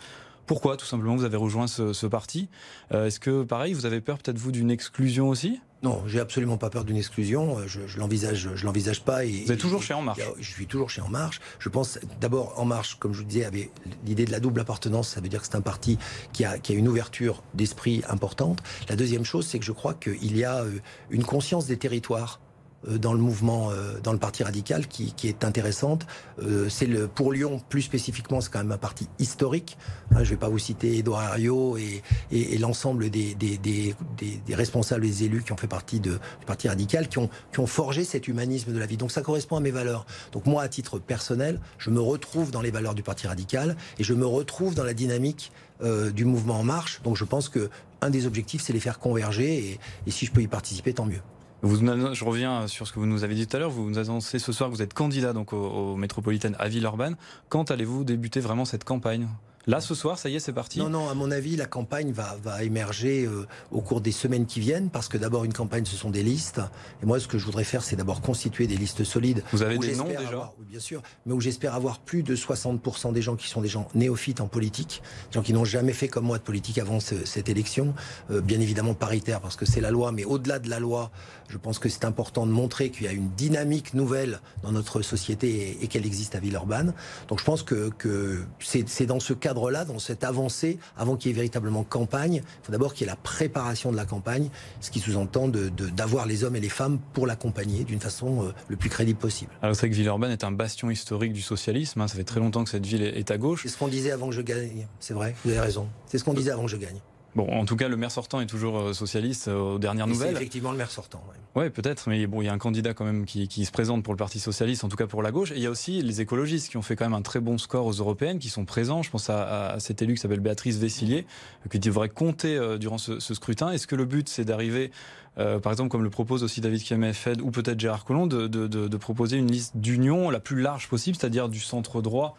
Pourquoi 0.46 0.78
Tout 0.78 0.86
simplement, 0.86 1.16
vous 1.16 1.24
avez 1.24 1.38
rejoint 1.38 1.66
ce, 1.68 2.06
parti? 2.06 2.50
Euh, 2.94 3.08
est-ce 3.08 3.20
que, 3.20 3.44
pareil, 3.44 3.74
vous 3.74 3.88
avez 3.88 4.00
peur 4.00 4.20
peut-être 4.20 4.38
vous 4.38 4.52
d'une 4.52 4.70
exclusion 4.70 5.30
aussi? 5.30 5.60
Non, 5.82 6.04
j'ai 6.08 6.20
absolument 6.20 6.58
pas 6.58 6.70
peur 6.70 6.84
d'une 6.84 6.98
exclusion. 6.98 7.58
Euh, 7.58 7.68
je, 7.68 7.82
je 7.88 7.98
l'envisage, 7.98 8.50
je 8.54 8.66
l'envisage 8.66 9.04
pas. 9.04 9.26
Et, 9.26 9.44
vous 9.46 9.52
êtes 9.52 9.60
toujours 9.60 9.82
chez 9.82 9.96
En 9.96 10.04
Marche. 10.04 10.22
Je 10.40 10.50
suis 10.50 10.68
toujours 10.68 10.92
chez 10.92 11.02
En 11.02 11.10
Marche. 11.10 11.42
Je 11.58 11.70
pense 11.70 11.98
d'abord 12.22 12.60
En 12.60 12.66
Marche, 12.66 12.98
comme 13.00 13.14
je 13.14 13.20
vous 13.20 13.26
disais, 13.26 13.46
avait 13.46 13.72
l'idée 14.06 14.26
de 14.26 14.32
la 14.32 14.40
double 14.40 14.60
appartenance. 14.60 15.10
Ça 15.10 15.22
veut 15.22 15.30
dire 15.30 15.42
que 15.42 15.48
c'est 15.48 15.56
un 15.56 15.62
parti 15.62 15.98
qui 16.32 16.46
a, 16.46 16.60
qui 16.60 16.74
a 16.74 16.76
une 16.76 16.88
ouverture 16.88 17.42
d'esprit 17.56 18.04
importante. 18.08 18.62
La 18.88 18.96
deuxième 18.96 19.26
chose, 19.26 19.48
c'est 19.48 19.58
que 19.58 19.66
je 19.66 19.72
crois 19.72 19.96
qu'il 19.96 20.38
y 20.38 20.44
a 20.44 20.64
une 21.10 21.24
conscience 21.24 21.66
des 21.66 21.78
territoires 21.78 22.40
euh, 22.40 22.45
dans 22.88 23.14
le 23.14 23.20
mouvement, 23.20 23.72
euh, 23.72 24.00
dans 24.04 24.14
le 24.14 24.20
parti 24.20 24.44
radical, 24.44 24.88
qui, 24.88 25.14
qui 25.14 25.28
est 25.28 25.44
intéressante. 25.44 26.06
Euh, 26.42 26.70
c'est 26.70 26.86
le 26.86 27.08
pour 27.08 27.32
Lyon 27.32 27.62
plus 27.70 27.82
spécifiquement, 27.82 28.42
c'est 28.42 28.52
quand 28.52 28.60
même 28.60 28.72
un 28.72 28.78
parti 28.78 29.08
historique. 29.20 29.78
Hein, 30.12 30.18
je 30.18 30.20
ne 30.22 30.26
vais 30.30 30.38
pas 30.38 30.50
vous 30.50 30.60
citer 30.60 30.98
Edouard 30.98 31.24
Herriot 31.24 31.78
et, 31.78 32.04
et, 32.32 32.54
et 32.54 32.58
l'ensemble 32.58 33.10
des, 33.10 33.36
des, 33.36 33.58
des, 33.58 33.96
des, 34.18 34.56
responsables, 34.56 35.02
des 35.02 35.24
élus 35.24 35.44
qui 35.44 35.52
ont 35.52 35.58
fait 35.58 35.68
partie 35.68 36.00
de, 36.00 36.12
du 36.12 36.46
parti 36.46 36.68
radical, 36.68 37.08
qui 37.08 37.18
ont, 37.18 37.30
qui 37.52 37.60
ont 37.60 37.68
forgé 37.68 38.04
cet 38.04 38.28
humanisme 38.28 38.72
de 38.72 38.80
la 38.80 38.86
vie. 38.86 38.98
Donc 38.98 39.12
ça 39.12 39.22
correspond 39.22 39.58
à 39.58 39.62
mes 39.62 39.72
valeurs. 39.72 40.06
Donc 40.32 40.46
moi, 40.46 40.62
à 40.62 40.68
titre 40.68 41.00
personnel, 41.00 41.60
je 41.78 41.90
me 41.90 42.00
retrouve 42.00 42.52
dans 42.52 42.62
les 42.62 42.72
valeurs 42.72 42.96
du 42.96 43.04
parti 43.04 43.28
radical 43.28 43.76
et 44.00 44.04
je 44.04 44.14
me 44.14 44.26
retrouve 44.26 44.76
dans 44.76 44.84
la 44.84 44.94
dynamique 44.94 45.52
euh, 45.84 46.12
du 46.12 46.26
mouvement 46.26 46.60
En 46.60 46.64
Marche. 46.64 47.02
Donc 47.04 47.18
je 47.18 47.24
pense 47.24 47.50
que 47.50 47.70
un 48.02 48.10
des 48.10 48.28
objectifs, 48.28 48.62
c'est 48.62 48.74
les 48.74 48.80
faire 48.80 49.00
converger 49.00 49.72
et, 49.72 49.80
et 50.06 50.12
si 50.12 50.26
je 50.26 50.32
peux 50.32 50.42
y 50.42 50.48
participer, 50.48 50.94
tant 50.94 51.06
mieux. 51.06 51.22
Vous, 51.62 51.78
je 51.78 52.24
reviens 52.24 52.68
sur 52.68 52.88
ce 52.88 52.94
que 52.94 53.00
vous 53.00 53.06
nous 53.06 53.24
avez 53.24 53.36
dit 53.36 53.48
tout 53.48 53.56
à 53.58 53.60
l'heure. 53.60 53.70
Vous 53.70 53.90
nous 53.90 53.98
annoncez 53.98 54.40
ce 54.40 54.52
soir 54.52 54.70
que 54.70 54.76
vous 54.76 54.82
êtes 54.82 54.94
candidat 54.94 55.34
donc 55.34 55.54
au, 55.54 55.96
métropolitaine 55.96 56.56
à 56.60 56.68
Villeurbanne. 56.68 57.16
Quand 57.50 57.72
allez-vous 57.72 58.04
débuter 58.04 58.40
vraiment 58.40 58.66
cette 58.66 58.84
campagne? 58.84 59.28
Là, 59.68 59.82
ce 59.82 59.96
soir, 59.96 60.20
ça 60.20 60.30
y 60.30 60.36
est, 60.36 60.40
c'est 60.40 60.54
parti? 60.54 60.78
Non, 60.78 60.90
non, 60.90 61.10
à 61.10 61.16
mon 61.16 61.32
avis, 61.32 61.56
la 61.56 61.66
campagne 61.66 62.12
va, 62.12 62.38
va 62.44 62.64
émerger 62.64 63.26
euh, 63.26 63.48
au 63.72 63.82
cours 63.82 64.00
des 64.00 64.12
semaines 64.12 64.46
qui 64.46 64.60
viennent, 64.60 64.92
parce 64.92 65.08
que 65.08 65.18
d'abord, 65.18 65.44
une 65.44 65.54
campagne, 65.54 65.86
ce 65.86 65.96
sont 65.96 66.12
des 66.12 66.22
listes. 66.22 66.62
Et 67.02 67.06
moi, 67.08 67.20
ce 67.20 67.28
que 67.28 67.40
je 67.40 67.46
voudrais 67.46 67.64
faire, 67.64 67.84
c'est 67.84 67.96
d'abord 67.96 68.22
constituer 68.22 68.68
des 68.68 68.78
listes 68.78 69.04
solides. 69.04 69.44
Vous 69.52 69.64
avez 69.64 69.80
des 69.80 69.96
noms 69.96 70.08
déjà? 70.08 70.54
Oui, 70.60 70.66
bien 70.70 70.80
sûr, 70.80 71.02
mais 71.26 71.34
où 71.34 71.42
j'espère 71.42 71.74
avoir 71.74 72.00
plus 72.00 72.22
de 72.22 72.36
60% 72.36 73.12
des 73.12 73.24
gens 73.24 73.36
qui 73.36 73.48
sont 73.48 73.62
des 73.62 73.68
gens 73.68 73.88
néophytes 73.96 74.40
en 74.40 74.48
politique, 74.48 75.02
des 75.32 75.36
gens 75.36 75.42
qui 75.42 75.54
n'ont 75.54 75.66
jamais 75.66 75.94
fait 75.94 76.10
comme 76.10 76.26
moi 76.26 76.38
de 76.38 76.44
politique 76.44 76.78
avant 76.78 77.00
cette 77.00 77.50
élection. 77.50 77.96
Euh, 78.30 78.42
bien 78.42 78.60
évidemment 78.60 78.94
paritaire, 78.94 79.42
parce 79.42 79.56
que 79.56 79.66
c'est 79.66 79.82
la 79.82 79.90
loi, 79.90 80.12
mais 80.12 80.26
au-delà 80.26 80.60
de 80.60 80.70
la 80.70 80.80
loi, 80.80 81.10
je 81.50 81.58
pense 81.58 81.80
que 81.80 81.90
c'est 81.90 82.06
important 82.06 82.46
de 82.46 82.52
montrer 82.52 82.90
qu'il 82.90 83.06
y 83.06 83.08
a 83.08 83.12
une 83.12 83.30
dynamique 83.30 83.94
nouvelle 83.94 84.40
dans 84.64 84.72
notre 84.72 85.02
société 85.02 85.78
et, 85.82 85.88
qu'elle 85.88 86.06
existe 86.06 86.36
à 86.36 86.40
Villeurbanne. 86.40 86.94
Donc 87.28 87.40
je 87.40 87.46
pense 87.46 87.64
que, 87.64 87.90
que 87.98 88.44
c'est 88.60 89.06
dans 89.06 89.20
ce 89.20 89.34
cadre-là, 89.34 89.86
dans 89.86 90.00
cette 90.00 90.24
avancée, 90.24 90.80
avant 90.98 91.16
qu'il 91.16 91.32
y 91.32 91.34
ait 91.34 91.36
véritablement 91.36 91.84
campagne, 91.84 92.36
il 92.36 92.66
faut 92.66 92.72
d'abord 92.72 92.94
qu'il 92.94 93.06
y 93.06 93.10
ait 93.10 93.12
la 93.12 93.18
préparation 93.18 93.92
de 93.92 93.98
la 93.98 94.06
campagne, 94.06 94.50
ce 94.82 94.92
qui 94.92 95.00
sous-entend 95.00 95.48
d'avoir 95.48 96.26
de, 96.26 96.30
les 96.30 96.44
hommes 96.44 96.56
et 96.56 96.60
les 96.60 96.70
femmes 96.70 97.00
pour 97.14 97.28
l'accompagner 97.28 97.84
d'une 97.84 98.00
façon 98.00 98.46
euh, 98.46 98.52
le 98.68 98.76
plus 98.76 98.90
crédible 98.90 99.20
possible. 99.20 99.52
Alors 99.62 99.76
c'est 99.76 99.90
que 99.90 99.96
Villeurbanne 99.96 100.32
est 100.32 100.44
un 100.44 100.52
bastion 100.52 100.90
historique 100.90 101.34
du 101.34 101.42
socialisme, 101.42 102.02
hein. 102.02 102.08
ça 102.08 102.16
fait 102.16 102.24
très 102.24 102.40
longtemps 102.40 102.64
que 102.64 102.70
cette 102.70 102.86
ville 102.86 103.04
est 103.04 103.32
à 103.32 103.38
gauche. 103.38 103.62
C'est 103.64 103.70
ce 103.70 103.78
qu'on 103.78 103.88
disait 103.88 104.12
avant 104.12 104.28
que 104.28 104.36
je 104.36 104.42
gagne, 104.42 104.88
c'est 105.00 105.14
vrai, 105.14 105.36
vous 105.44 105.52
avez 105.52 105.60
raison. 105.60 105.88
C'est 106.08 106.18
ce 106.18 106.24
qu'on 106.24 106.34
disait 106.34 106.52
avant 106.52 106.66
que 106.66 106.72
je 106.72 106.78
gagne. 106.78 107.00
Bon, 107.36 107.52
en 107.52 107.66
tout 107.66 107.76
cas, 107.76 107.90
le 107.90 107.98
maire 107.98 108.12
sortant 108.12 108.40
est 108.40 108.46
toujours 108.46 108.80
euh, 108.80 108.94
socialiste 108.94 109.50
euh, 109.50 109.76
aux 109.76 109.80
dernières 109.80 110.08
nouvelles. 110.08 110.30
C'est 110.30 110.42
effectivement 110.42 110.72
le 110.72 110.78
maire 110.78 110.90
sortant. 110.90 111.22
Oui, 111.30 111.62
ouais, 111.62 111.70
peut-être, 111.70 112.08
mais 112.08 112.26
bon, 112.28 112.42
il 112.42 112.46
y 112.46 112.48
a 112.48 112.54
un 112.54 112.58
candidat 112.58 112.94
quand 112.94 113.04
même 113.04 113.26
qui, 113.26 113.50
qui, 113.50 113.66
se 113.66 113.72
présente 113.72 114.04
pour 114.04 114.14
le 114.14 114.18
Parti 114.18 114.40
socialiste, 114.40 114.86
en 114.86 114.90
tout 114.90 114.96
cas 114.96 115.06
pour 115.06 115.22
la 115.22 115.32
gauche. 115.32 115.52
Et 115.52 115.56
il 115.56 115.62
y 115.62 115.66
a 115.66 115.70
aussi 115.70 116.02
les 116.02 116.22
écologistes 116.22 116.70
qui 116.70 116.78
ont 116.78 116.82
fait 116.82 116.96
quand 116.96 117.04
même 117.04 117.14
un 117.14 117.22
très 117.22 117.42
bon 117.42 117.58
score 117.58 117.86
aux 117.86 117.92
européennes, 117.92 118.40
qui 118.40 118.48
sont 118.48 118.64
présents. 118.64 119.04
Je 119.04 119.10
pense 119.10 119.30
à, 119.30 119.72
à 119.72 119.80
cet 119.82 120.02
élu 120.02 120.14
qui 120.14 120.22
s'appelle 120.22 120.40
Béatrice 120.40 120.78
Vessillier, 120.78 121.26
euh, 121.66 121.70
qui 121.70 121.80
devrait 121.80 122.10
compter 122.10 122.58
durant 122.80 122.98
ce, 122.98 123.20
ce 123.20 123.34
scrutin. 123.34 123.72
Est-ce 123.72 123.88
que 123.88 123.98
le 123.98 124.06
but, 124.06 124.30
c'est 124.30 124.46
d'arriver, 124.46 124.92
euh, 125.38 125.60
par 125.60 125.74
exemple, 125.74 125.90
comme 125.90 126.04
le 126.04 126.10
propose 126.10 126.42
aussi 126.42 126.62
David 126.62 126.88
Kemefed 126.88 127.42
ou 127.42 127.52
peut-être 127.52 127.80
Gérard 127.80 128.06
Collomb, 128.06 128.28
de, 128.28 128.48
de, 128.48 128.68
de, 128.68 128.88
de 128.88 128.98
proposer 128.98 129.36
une 129.36 129.52
liste 129.52 129.76
d'union 129.76 130.30
la 130.30 130.40
plus 130.40 130.62
large 130.62 130.88
possible, 130.88 131.18
c'est-à-dire 131.20 131.50
du 131.50 131.60
centre 131.60 132.02
droit 132.02 132.38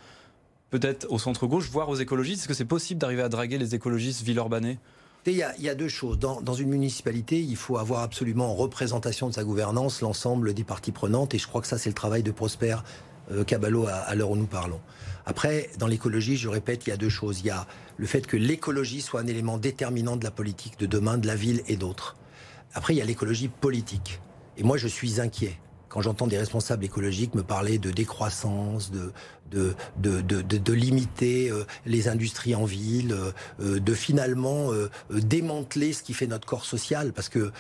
peut-être 0.71 1.07
au 1.11 1.19
centre 1.19 1.47
gauche, 1.47 1.69
voire 1.71 1.89
aux 1.89 1.97
écologistes 1.97 2.41
Est-ce 2.41 2.49
que 2.49 2.55
c'est 2.55 2.65
possible 2.65 3.01
d'arriver 3.01 3.23
à 3.23 3.29
draguer 3.29 3.59
les 3.59 3.75
écologistes 3.75 4.23
villeurbanais? 4.23 4.79
Il 5.29 5.35
y, 5.35 5.69
a, 5.69 5.75
deux 5.75 5.89
choses. 5.89 6.21
Dans, 6.21 6.55
une 6.55 6.69
municipalité, 6.69 7.41
il 7.41 7.57
faut 7.57 7.79
avoir 7.79 8.03
absolument 8.03 8.53
en 8.53 8.55
représentation 8.55 9.29
de 9.29 9.35
sa 9.35 9.43
gouvernance 9.43 10.01
l'ensemble 10.01 10.55
des 10.55 10.63
parties 10.63 10.93
prenantes. 10.93 11.35
Et 11.35 11.39
je 11.39 11.49
crois 11.49 11.61
que 11.61 11.67
ça, 11.67 11.79
c'est 11.79 11.91
le 11.91 11.97
travail 11.97 12.23
de 12.23 12.31
Prosper 12.31 12.77
euh, 13.33 13.43
Caballo 13.43 13.89
à, 13.89 14.15
l'heure 14.15 14.31
où 14.31 14.37
nous 14.37 14.47
parlons. 14.47 14.81
Après, 15.25 15.69
dans 15.81 15.89
l'écologie, 15.89 16.37
je 16.37 16.49
répète, 16.49 16.87
il 16.87 16.91
y 16.91 16.93
a 16.93 16.97
deux 16.97 17.09
choses. 17.09 17.41
Il 17.41 17.47
y 17.47 17.51
a 17.51 17.67
le 17.97 18.07
fait 18.07 18.25
que 18.25 18.37
l'écologie 18.37 19.01
soit 19.01 19.21
un 19.21 19.27
élément 19.27 19.59
déterminant 19.59 20.15
de 20.15 20.23
la 20.23 20.31
politique 20.31 20.79
de 20.79 20.87
demain, 20.87 21.19
de 21.19 21.27
la 21.27 21.35
ville 21.35 21.63
et 21.67 21.75
d'autres. 21.75 22.15
Après, 22.73 22.95
il 22.95 22.99
y 22.99 23.03
a 23.03 23.05
l'écologie 23.05 23.49
politique. 23.49 24.21
Et 24.57 24.63
moi, 24.63 24.77
je 24.77 24.87
suis 24.87 25.21
inquiet 25.21 25.59
quand 25.97 26.03
j'entends 26.03 26.27
des 26.27 26.37
responsables 26.37 26.85
écologiques 26.85 27.35
me 27.35 27.43
parler 27.43 27.79
de 27.79 27.91
décroissance, 27.91 28.91
de, 28.91 29.15
de, 29.51 29.75
de, 29.97 30.21
de, 30.21 30.43
de 30.43 30.73
limiter 30.75 31.51
euh, 31.51 31.65
les 31.87 32.09
industries 32.09 32.55
en 32.55 32.67
ville, 32.67 33.17
euh, 33.63 33.81
de 33.81 33.95
finalement 33.95 34.75
euh, 34.75 34.91
démanteler 35.11 35.95
ce 35.95 36.03
qui 36.03 36.13
fait 36.13 36.27
notre 36.27 36.47
corps 36.47 36.67
social, 36.67 37.15
parce 37.15 37.31
que 37.31 37.51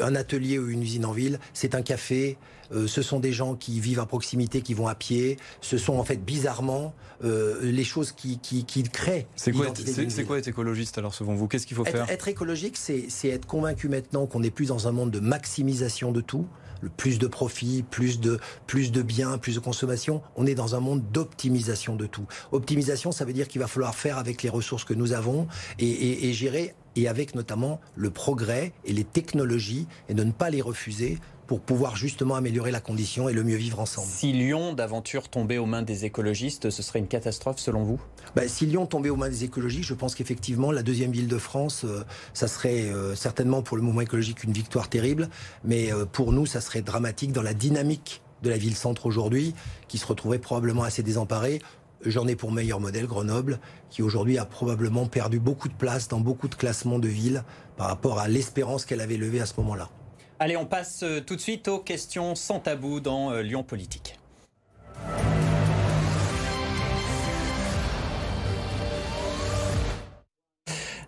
un 0.00 0.16
atelier 0.16 0.58
ou 0.58 0.68
une 0.68 0.82
usine 0.82 1.04
en 1.04 1.12
ville, 1.12 1.38
c'est 1.52 1.76
un 1.76 1.82
café, 1.82 2.38
ce 2.72 3.02
sont 3.02 3.20
des 3.20 3.32
gens 3.32 3.54
qui 3.54 3.78
vivent 3.78 4.00
à 4.00 4.06
proximité, 4.06 4.62
qui 4.62 4.74
vont 4.74 4.88
à 4.88 4.96
pied, 4.96 5.36
ce 5.60 5.78
sont 5.78 5.94
en 5.94 6.02
fait 6.02 6.16
bizarrement 6.16 6.92
les 7.22 7.84
choses 7.84 8.10
qui, 8.10 8.38
qui, 8.40 8.64
qui 8.64 8.82
créent. 8.82 9.28
C'est 9.36 9.52
quoi, 9.52 9.66
c'est, 9.76 10.24
quoi 10.24 10.38
être 10.38 10.48
écologiste 10.48 10.98
alors 10.98 11.14
selon 11.14 11.34
vous? 11.34 11.46
Qu'est-ce 11.46 11.68
qu'il 11.68 11.76
faut 11.76 11.84
faire? 11.84 12.10
Être 12.10 12.26
écologique, 12.26 12.76
c'est 12.76 13.28
être 13.28 13.46
convaincu 13.46 13.88
maintenant 13.88 14.26
qu'on 14.26 14.40
n'est 14.40 14.50
plus 14.50 14.66
dans 14.66 14.88
un 14.88 14.92
monde 14.92 15.12
de 15.12 15.20
maximisation 15.20 16.10
de 16.10 16.20
tout 16.20 16.46
le 16.80 16.88
plus 16.88 17.18
de 17.18 17.26
profit, 17.26 17.82
plus 17.82 18.20
de, 18.20 18.38
plus 18.66 18.92
de 18.92 19.02
biens, 19.02 19.38
plus 19.38 19.54
de 19.54 19.60
consommation. 19.60 20.22
On 20.36 20.46
est 20.46 20.54
dans 20.54 20.74
un 20.74 20.80
monde 20.80 21.02
d'optimisation 21.12 21.96
de 21.96 22.06
tout. 22.06 22.26
Optimisation, 22.52 23.12
ça 23.12 23.24
veut 23.24 23.32
dire 23.32 23.48
qu'il 23.48 23.60
va 23.60 23.66
falloir 23.66 23.94
faire 23.94 24.18
avec 24.18 24.42
les 24.42 24.48
ressources 24.48 24.84
que 24.84 24.94
nous 24.94 25.12
avons 25.12 25.46
et, 25.78 26.28
et 26.28 26.32
gérer 26.32 26.74
et 26.96 27.08
avec 27.08 27.34
notamment 27.34 27.80
le 27.94 28.10
progrès 28.10 28.72
et 28.84 28.92
les 28.92 29.04
technologies 29.04 29.86
et 30.08 30.14
de 30.14 30.24
ne 30.24 30.32
pas 30.32 30.50
les 30.50 30.62
refuser 30.62 31.18
pour 31.46 31.60
pouvoir 31.60 31.96
justement 31.96 32.34
améliorer 32.34 32.70
la 32.70 32.80
condition 32.80 33.28
et 33.28 33.32
le 33.32 33.44
mieux 33.44 33.56
vivre 33.56 33.80
ensemble. 33.80 34.08
Si 34.08 34.32
Lyon 34.32 34.72
d'aventure 34.72 35.28
tombait 35.28 35.58
aux 35.58 35.66
mains 35.66 35.82
des 35.82 36.04
écologistes, 36.04 36.70
ce 36.70 36.82
serait 36.82 36.98
une 36.98 37.08
catastrophe 37.08 37.58
selon 37.58 37.82
vous? 37.82 38.00
Ben, 38.34 38.48
Si 38.48 38.66
Lyon 38.66 38.86
tombait 38.86 39.10
aux 39.10 39.16
mains 39.16 39.28
des 39.28 39.44
écologistes, 39.44 39.88
je 39.88 39.94
pense 39.94 40.14
qu'effectivement 40.14 40.72
la 40.72 40.82
deuxième 40.82 41.12
ville 41.12 41.28
de 41.28 41.38
France, 41.38 41.84
euh, 41.84 42.04
ça 42.34 42.48
serait 42.48 42.82
euh, 42.82 43.14
certainement 43.14 43.62
pour 43.62 43.76
le 43.76 43.82
mouvement 43.82 44.00
écologique 44.00 44.44
une 44.44 44.52
victoire 44.52 44.88
terrible, 44.88 45.28
mais 45.64 45.92
euh, 45.92 46.04
pour 46.04 46.32
nous 46.32 46.46
ça 46.46 46.60
serait 46.60 46.82
dramatique 46.82 47.32
dans 47.32 47.42
la 47.42 47.54
dynamique 47.54 48.22
de 48.42 48.50
la 48.50 48.58
ville-centre 48.58 49.06
aujourd'hui, 49.06 49.54
qui 49.88 49.98
se 49.98 50.06
retrouverait 50.06 50.38
probablement 50.38 50.82
assez 50.82 51.02
désemparée 51.02 51.60
J'en 52.04 52.26
ai 52.26 52.36
pour 52.36 52.52
meilleur 52.52 52.78
modèle 52.78 53.06
Grenoble, 53.06 53.58
qui 53.88 54.02
aujourd'hui 54.02 54.38
a 54.38 54.44
probablement 54.44 55.06
perdu 55.06 55.40
beaucoup 55.40 55.68
de 55.68 55.74
place 55.74 56.08
dans 56.08 56.20
beaucoup 56.20 56.46
de 56.46 56.54
classements 56.54 56.98
de 56.98 57.08
villes 57.08 57.42
par 57.76 57.88
rapport 57.88 58.18
à 58.18 58.28
l'espérance 58.28 58.84
qu'elle 58.84 59.00
avait 59.00 59.16
levée 59.16 59.40
à 59.40 59.46
ce 59.46 59.54
moment-là. 59.58 59.88
Allez, 60.38 60.58
on 60.58 60.66
passe 60.66 61.02
euh, 61.02 61.20
tout 61.20 61.34
de 61.34 61.40
suite 61.40 61.66
aux 61.66 61.78
questions 61.78 62.34
sans 62.34 62.60
tabou 62.60 63.00
dans 63.00 63.30
euh, 63.30 63.40
Lyon 63.40 63.62
Politique. 63.62 64.18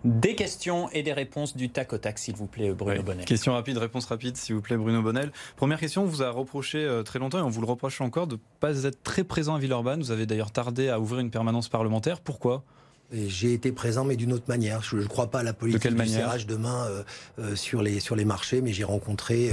Des 0.03 0.33
questions 0.33 0.89
et 0.91 1.03
des 1.03 1.13
réponses 1.13 1.55
du 1.55 1.69
tac 1.69 1.93
au 1.93 1.99
tac, 1.99 2.17
s'il 2.17 2.35
vous 2.35 2.47
plaît, 2.47 2.71
Bruno 2.71 3.03
Bonnel. 3.03 3.25
Question 3.25 3.53
rapide, 3.53 3.77
réponse 3.77 4.05
rapide, 4.05 4.35
s'il 4.35 4.55
vous 4.55 4.61
plaît, 4.61 4.77
Bruno 4.77 5.03
Bonnel. 5.03 5.31
Première 5.57 5.79
question, 5.79 6.03
on 6.03 6.07
vous 6.07 6.23
a 6.23 6.31
reproché 6.31 6.79
euh, 6.79 7.03
très 7.03 7.19
longtemps, 7.19 7.37
et 7.37 7.43
on 7.43 7.49
vous 7.49 7.61
le 7.61 7.67
reproche 7.67 8.01
encore, 8.01 8.25
de 8.25 8.35
ne 8.35 8.41
pas 8.59 8.85
être 8.85 9.03
très 9.03 9.23
présent 9.23 9.53
à 9.53 9.59
Villeurbanne. 9.59 9.99
Vous 9.99 10.11
avez 10.11 10.25
d'ailleurs 10.25 10.51
tardé 10.51 10.89
à 10.89 10.99
ouvrir 10.99 11.19
une 11.19 11.29
permanence 11.29 11.69
parlementaire. 11.69 12.21
Pourquoi? 12.21 12.63
J'ai 13.11 13.53
été 13.53 13.71
présent, 13.71 14.05
mais 14.05 14.15
d'une 14.15 14.33
autre 14.33 14.45
manière. 14.47 14.81
Je 14.83 14.97
ne 14.97 15.05
crois 15.05 15.27
pas 15.27 15.39
à 15.39 15.43
la 15.43 15.53
politique 15.53 15.91
de 15.91 16.01
du 16.01 16.07
serrage 16.07 16.45
de 16.45 16.55
main 16.55 16.85
euh, 16.85 17.03
euh, 17.39 17.55
sur, 17.55 17.81
les, 17.81 17.99
sur 17.99 18.15
les 18.15 18.25
marchés, 18.25 18.61
mais 18.61 18.71
j'ai 18.71 18.83
rencontré 18.83 19.51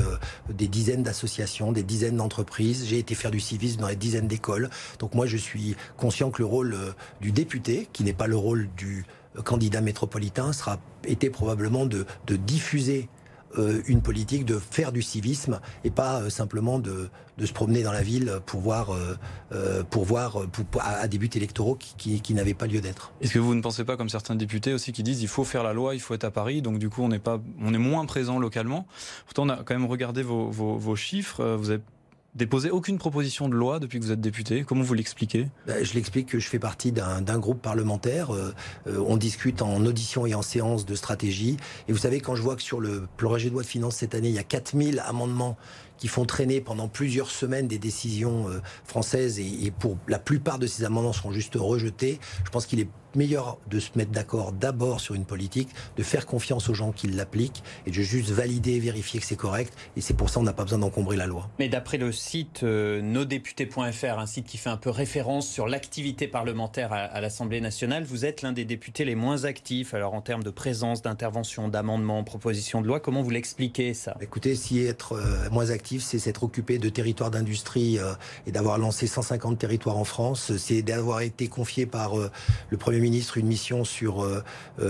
des 0.51 0.69
dizaines 0.69 1.03
d'associations, 1.03 1.73
des 1.73 1.83
dizaines 1.83 2.17
d'entreprises. 2.17 2.87
J'ai 2.87 2.99
été 2.99 3.15
faire 3.15 3.31
du 3.31 3.41
civisme 3.41 3.81
dans 3.81 3.89
des 3.89 3.97
dizaines 3.97 4.29
d'écoles. 4.29 4.71
Donc 4.99 5.15
moi, 5.15 5.27
je 5.27 5.37
suis 5.37 5.77
conscient 5.97 6.31
que 6.31 6.43
le 6.43 6.47
rôle 6.47 6.77
du 7.21 7.33
député, 7.33 7.89
qui 7.93 8.05
n'est 8.05 8.13
pas 8.13 8.27
le 8.27 8.37
rôle 8.37 8.69
du 8.77 9.05
candidat 9.45 9.81
métropolitain 9.81 10.53
sera 10.53 10.79
été 11.05 11.31
probablement 11.31 11.87
de, 11.87 12.07
de 12.27 12.37
diffuser 12.37 13.09
euh, 13.09 13.16
une 13.87 14.03
politique, 14.03 14.45
de 14.45 14.59
faire 14.59 14.93
du 14.93 15.03
civisme 15.03 15.61
et 15.85 15.91
pas 15.91 16.21
euh, 16.21 16.31
simplement 16.31 16.79
de, 16.79 17.09
de, 17.39 17.47
se 17.47 17.53
promener 17.53 17.83
dans 17.83 17.93
la 17.93 18.03
ville 18.03 18.41
pour 18.47 18.61
voir, 18.61 18.93
euh, 18.93 19.83
pour 19.85 20.05
voir 20.05 20.39
à, 20.81 21.09
des 21.09 21.19
buts 21.19 21.31
électoraux 21.35 21.77
qui, 21.77 22.21
qui, 22.21 22.35
n'avaient 22.35 22.55
pas 22.55 22.67
lieu 22.67 22.81
d'être. 22.81 23.13
Est-ce 23.21 23.33
que 23.33 23.39
vous 23.39 23.55
ne 23.55 23.61
pensez 23.61 23.85
pas, 23.85 23.97
comme 23.97 24.09
certains 24.09 24.35
députés 24.35 24.73
aussi, 24.73 24.93
qui 24.93 25.03
disent 25.03 25.23
il 25.23 25.29
faut 25.29 25.45
faire 25.45 25.63
la 25.63 25.73
loi, 25.73 25.95
il 25.95 26.01
faut 26.01 26.15
être 26.15 26.25
à 26.25 26.31
Paris, 26.31 26.63
donc 26.63 26.79
du 26.79 26.89
coup 26.89 27.03
on 27.03 27.09
n'est 27.09 27.19
pas, 27.19 27.41
on 27.61 27.73
est 27.73 27.79
moins 27.79 28.05
présent 28.07 28.39
localement? 28.39 28.87
Pourtant 29.25 29.45
on 29.45 29.49
a 29.49 29.57
quand 29.57 29.75
même 29.75 29.87
regardé 29.87 30.23
vos, 30.23 30.51
vos, 30.51 30.97
chiffres. 30.97 31.45
Vous 31.57 31.71
déposé 32.37 32.71
aucune 32.71 32.99
proposition 32.99 33.49
de 33.49 33.55
loi 33.55 33.81
depuis 33.81 33.99
que 33.99 34.05
vous 34.05 34.13
êtes 34.13 34.21
député. 34.21 34.65
Comment 34.65 34.83
vous 34.83 34.95
l'expliquez? 34.95 35.49
Ben, 35.67 35.85
Je 35.85 35.95
l'explique 35.95 36.29
que 36.29 36.39
je 36.39 36.49
fais 36.49 36.59
partie 36.59 36.93
d'un 36.93 37.39
groupe 37.39 37.63
parlementaire. 37.63 38.35
Euh, 38.35 38.55
euh, 38.87 39.03
on 39.07 39.17
discute 39.17 39.63
en 39.63 39.85
audition 39.87 40.27
et 40.27 40.35
en 40.35 40.43
séance 40.43 40.85
de 40.85 40.95
stratégie. 40.95 41.57
Et 41.89 41.93
vous 41.93 41.99
savez, 41.99 42.21
quand 42.21 42.35
je 42.35 42.43
vois 42.43 42.55
que 42.57 42.63
sur 42.63 42.81
le 42.81 43.09
projet 43.17 43.49
de 43.49 43.55
loi 43.55 43.63
de 43.63 43.67
finances 43.67 43.97
cette 43.97 44.15
année, 44.15 44.29
il 44.29 44.35
y 44.35 44.39
a 44.39 44.45
4000 44.45 45.03
amendements 45.07 45.57
qui 45.99 46.09
font 46.09 46.25
traîner 46.25 46.61
pendant 46.61 46.89
plusieurs 46.89 47.31
semaines 47.31 47.69
des 47.69 47.79
décisions 47.79 48.49
euh, 48.49 48.61
françaises 48.85 49.39
et, 49.39 49.65
et, 49.65 49.71
pour 49.71 49.97
la 50.09 50.19
plupart 50.19 50.59
de 50.59 50.67
ces 50.67 50.85
amendements 50.85 51.13
seront 51.13 51.33
juste 51.33 51.55
rejetés. 51.57 52.19
Je 52.45 52.51
pense 52.51 52.67
qu'il 52.67 52.81
est 52.81 52.89
meilleur 53.17 53.59
de 53.69 53.81
se 53.81 53.91
mettre 53.97 54.13
d'accord 54.13 54.53
d'abord 54.53 55.01
sur 55.01 55.15
une 55.15 55.25
politique, 55.25 55.71
de 55.97 56.03
faire 56.03 56.27
confiance 56.27 56.69
aux 56.69 56.75
gens 56.75 56.93
qui 56.93 57.09
l'appliquent 57.09 57.63
et 57.87 57.91
de 57.91 57.95
juste 57.95 58.31
valider 58.31 58.73
et 58.73 58.81
vérifier 58.81 59.19
que 59.21 59.27
c'est 59.27 59.37
correct. 59.37 59.73
Et 59.97 60.01
c'est 60.01 60.15
pour 60.15 60.29
ça 60.31 60.37
qu'on 60.37 60.45
n'a 60.45 60.53
pas 60.53 60.65
besoin 60.65 60.79
d'encombrer 60.79 61.17
la 61.17 61.27
loi. 61.27 61.49
Mais 61.59 61.69
d'après 61.69 61.99
le 61.99 62.13
site 62.13 62.63
euh, 62.63 63.01
nosdéputés.fr, 63.01 64.19
un 64.19 64.27
site 64.27 64.47
qui 64.47 64.59
fait 64.59 64.71
un 64.71 64.77
peu 64.77 64.91
référence 64.91 65.49
sur 65.49 65.67
l'activité 65.67 66.29
parlementaire 66.29 66.93
à, 66.93 66.99
à 66.99 67.21
l'Assemblée 67.21 67.61
nationale, 67.61 68.05
vous 68.05 68.25
êtes 68.25 68.43
l'un 68.43 68.53
des 68.53 68.65
députés 68.65 69.05
les 69.05 69.15
moins 69.15 69.45
actifs. 69.45 69.95
Alors 69.95 70.15
en 70.15 70.21
termes 70.21 70.43
de 70.43 70.51
présence, 70.51 71.03
d'intervention, 71.03 71.69
d'amendement, 71.69 72.23
proposition 72.23 72.83
de 72.83 72.87
loi, 72.87 73.01
comment 73.01 73.23
vous 73.23 73.31
l'expliquez 73.31 73.95
ça? 73.95 74.17
Écoutez, 74.21 74.55
si 74.55 74.81
être 74.81 75.15
euh, 75.15 75.51
moins 75.51 75.71
actif, 75.71 75.86
c'est 76.01 76.19
s'être 76.19 76.43
occupé 76.43 76.79
de 76.79 76.89
territoires 76.89 77.31
d'industrie 77.31 77.99
euh, 77.99 78.15
et 78.47 78.53
d'avoir 78.53 78.79
lancé 78.79 79.07
150 79.07 79.59
territoires 79.59 79.97
en 79.97 80.05
France, 80.05 80.57
c'est 80.57 80.83
d'avoir 80.83 81.21
été 81.21 81.49
confié 81.49 81.87
par 81.87 82.19
euh, 82.19 82.31
le 82.71 82.77
Premier 82.77 82.99
ministre 82.99 83.39
une 83.39 83.47
mission 83.47 83.85
sur, 83.85 84.25
euh, 84.25 84.43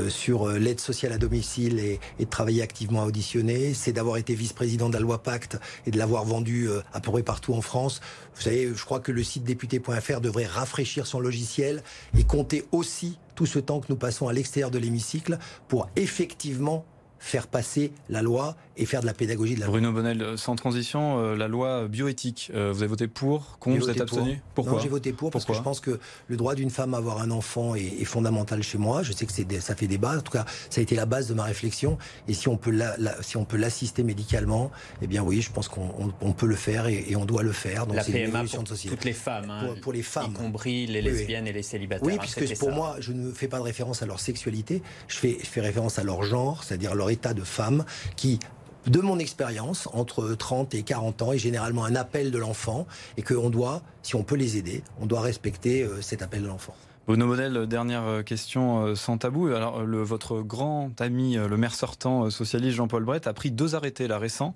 sur 0.09 0.49
l'aide 0.49 0.81
sociale 0.81 1.13
à 1.13 1.19
domicile 1.19 1.79
et, 1.79 2.01
et, 2.19 2.25
de 2.25 2.31
travailler 2.31 2.63
activement 2.63 3.03
à 3.03 3.07
auditionner. 3.07 3.75
C'est 3.75 3.93
d'avoir 3.93 4.17
été 4.17 4.35
vice-président 4.35 4.89
de 4.89 4.95
la 4.95 5.01
loi 5.01 5.23
Pacte 5.23 5.59
et 5.87 5.91
de 5.91 5.99
l'avoir 5.99 6.25
vendu 6.25 6.69
à 6.93 7.01
peu 7.01 7.11
près 7.11 7.23
partout 7.23 7.55
en 7.55 7.61
France. 7.61 8.01
Vous 8.35 8.43
savez, 8.43 8.73
je 8.75 8.85
crois 8.85 9.01
que 9.01 9.13
le 9.13 9.23
site 9.23 9.45
député.fr 9.45 10.21
devrait 10.21 10.47
rafraîchir 10.47 11.07
son 11.07 11.21
logiciel 11.21 11.83
et 12.17 12.25
compter 12.25 12.65
aussi 12.73 13.19
tout 13.35 13.47
ce 13.47 13.59
temps 13.59 13.81
que 13.81 13.87
nous 13.89 13.97
passons 13.97 14.29
à 14.29 14.33
l'extérieur 14.33 14.71
de 14.71 14.79
l'hémicycle 14.79 15.39
pour 15.69 15.89
effectivement 15.97 16.85
faire 17.19 17.47
passer 17.47 17.93
la 18.09 18.23
loi 18.23 18.57
et 18.77 18.87
faire 18.87 19.01
de 19.01 19.07
la 19.07 19.15
pédagogie 19.15 19.55
de 19.55 19.61
la 19.61 19.67
Bruno 19.67 19.93
Bonnel, 19.93 20.23
euh, 20.23 20.37
sans 20.37 20.55
transition, 20.55 21.19
euh, 21.19 21.37
la 21.37 21.49
loi 21.49 21.89
bioéthique, 21.89 22.51
euh, 22.55 22.73
vous 22.73 22.79
avez 22.83 22.89
voté 22.89 23.09
pour, 23.09 23.59
contre, 23.59 23.79
vous 23.79 23.91
êtes 23.91 24.01
abstenu? 24.01 24.43
Pourquoi? 24.55 24.81
J'ai 24.81 24.89
voté 24.89 25.13
pour 25.13 25.31
parce 25.31 25.45
que 25.45 25.55
je 25.55 25.63
pense 25.63 25.81
que 25.81 25.99
le 26.29 26.37
droit 26.37 26.55
d'une 26.55 26.71
femme 26.71 26.95
à 26.95 26.99
avoir 26.99 27.21
un 27.21 27.31
enfant 27.31 27.75
est, 27.75 28.05
fondamental 28.05 28.63
chez 28.63 28.79
moi. 28.79 29.03
Je 29.03 29.13
sais 29.13 29.27
que 29.27 29.33
c'est 29.33 29.61
ça 29.61 29.75
fait 29.75 29.87
débat. 29.87 30.17
En 30.17 30.21
tout 30.21 30.33
cas, 30.33 30.45
ça 30.71 30.81
a 30.81 30.83
été 30.83 30.95
la 30.95 31.07
base 31.07 31.29
de 31.29 31.35
ma 31.35 31.45
réflexion. 31.45 31.99
Et 32.29 32.35
si 32.35 32.49
on 32.49 32.57
peut 32.57 32.71
la, 32.71 32.97
si 33.23 33.37
on 33.37 33.45
peut 33.45 33.57
l'assister 33.57 34.03
médicalement, 34.03 34.71
eh 35.03 35.07
bien 35.07 35.23
oui, 35.23 35.41
je 35.41 35.51
pense 35.51 35.69
qu'on 35.69 36.33
peut 36.33 36.47
le 36.47 36.55
faire 36.55 36.87
et, 36.87 37.17
on 37.17 37.25
doit 37.25 37.43
le 37.43 37.53
faire. 37.53 37.87
Donc 37.87 37.97
la 37.97 38.05
PMA 38.05 38.45
pour 38.45 38.63
de 38.63 38.89
toutes 38.89 39.05
les 39.05 39.13
femmes, 39.13 39.51
hein, 39.51 39.75
pour, 39.81 39.93
les 39.93 40.03
femmes, 40.03 40.33
y 40.33 40.35
compris 40.35 40.87
les 40.87 41.01
lesbiennes 41.01 41.47
et 41.47 41.53
les 41.53 41.63
célibataires. 41.63 42.07
Oui, 42.07 42.15
hein, 42.15 42.19
puisque 42.21 42.59
pour 42.59 42.73
moi, 42.73 42.97
je 43.01 43.13
ne 43.13 43.33
fais 43.33 43.49
pas 43.49 43.59
de 43.59 43.63
référence 43.63 44.03
à 44.03 44.07
leur 44.07 44.21
sexualité. 44.21 44.83
Je 45.09 45.17
fais, 45.17 45.39
je 45.41 45.47
fais 45.47 45.63
référence 45.63 45.99
à 45.99 46.05
leur 46.05 46.23
genre, 46.23 46.63
c'est-à-dire 46.63 46.95
leur 46.95 47.11
état 47.11 47.35
de 47.35 47.43
femme 47.43 47.85
qui 48.17 48.39
de 48.87 49.01
mon 49.01 49.19
expérience, 49.19 49.89
entre 49.93 50.35
30 50.35 50.75
et 50.75 50.83
40 50.83 51.23
ans, 51.23 51.33
est 51.33 51.39
généralement 51.39 51.85
un 51.85 51.97
appel 51.97 52.31
de 52.31 52.39
l'enfant 52.39 52.87
et 53.17 53.23
qu'on 53.23 53.51
doit, 53.51 53.83
si 54.03 54.15
on 54.15 54.23
peut 54.23 54.37
les 54.37 54.57
aider, 54.57 54.83
on 55.01 55.07
doit 55.07 55.21
respecter 55.21 55.83
euh, 55.83 56.01
cet 56.01 56.23
appel 56.23 56.43
de 56.43 56.49
l'enfant. 56.49 56.75
Bruno 57.07 57.27
Modèle, 57.27 57.67
dernière 57.67 58.05
euh, 58.05 58.23
question 58.23 58.85
euh, 58.85 58.95
sans 58.95 59.19
tabou. 59.19 59.49
Alors, 59.49 59.85
votre 59.85 60.41
grand 60.41 61.01
ami, 61.01 61.37
le 61.37 61.57
maire 61.57 61.75
sortant 61.75 62.31
socialiste 62.31 62.77
Jean-Paul 62.77 63.05
Brett, 63.05 63.27
a 63.27 63.33
pris 63.33 63.51
deux 63.51 63.75
arrêtés 63.75 64.09
là 64.09 64.19
récents. 64.19 64.55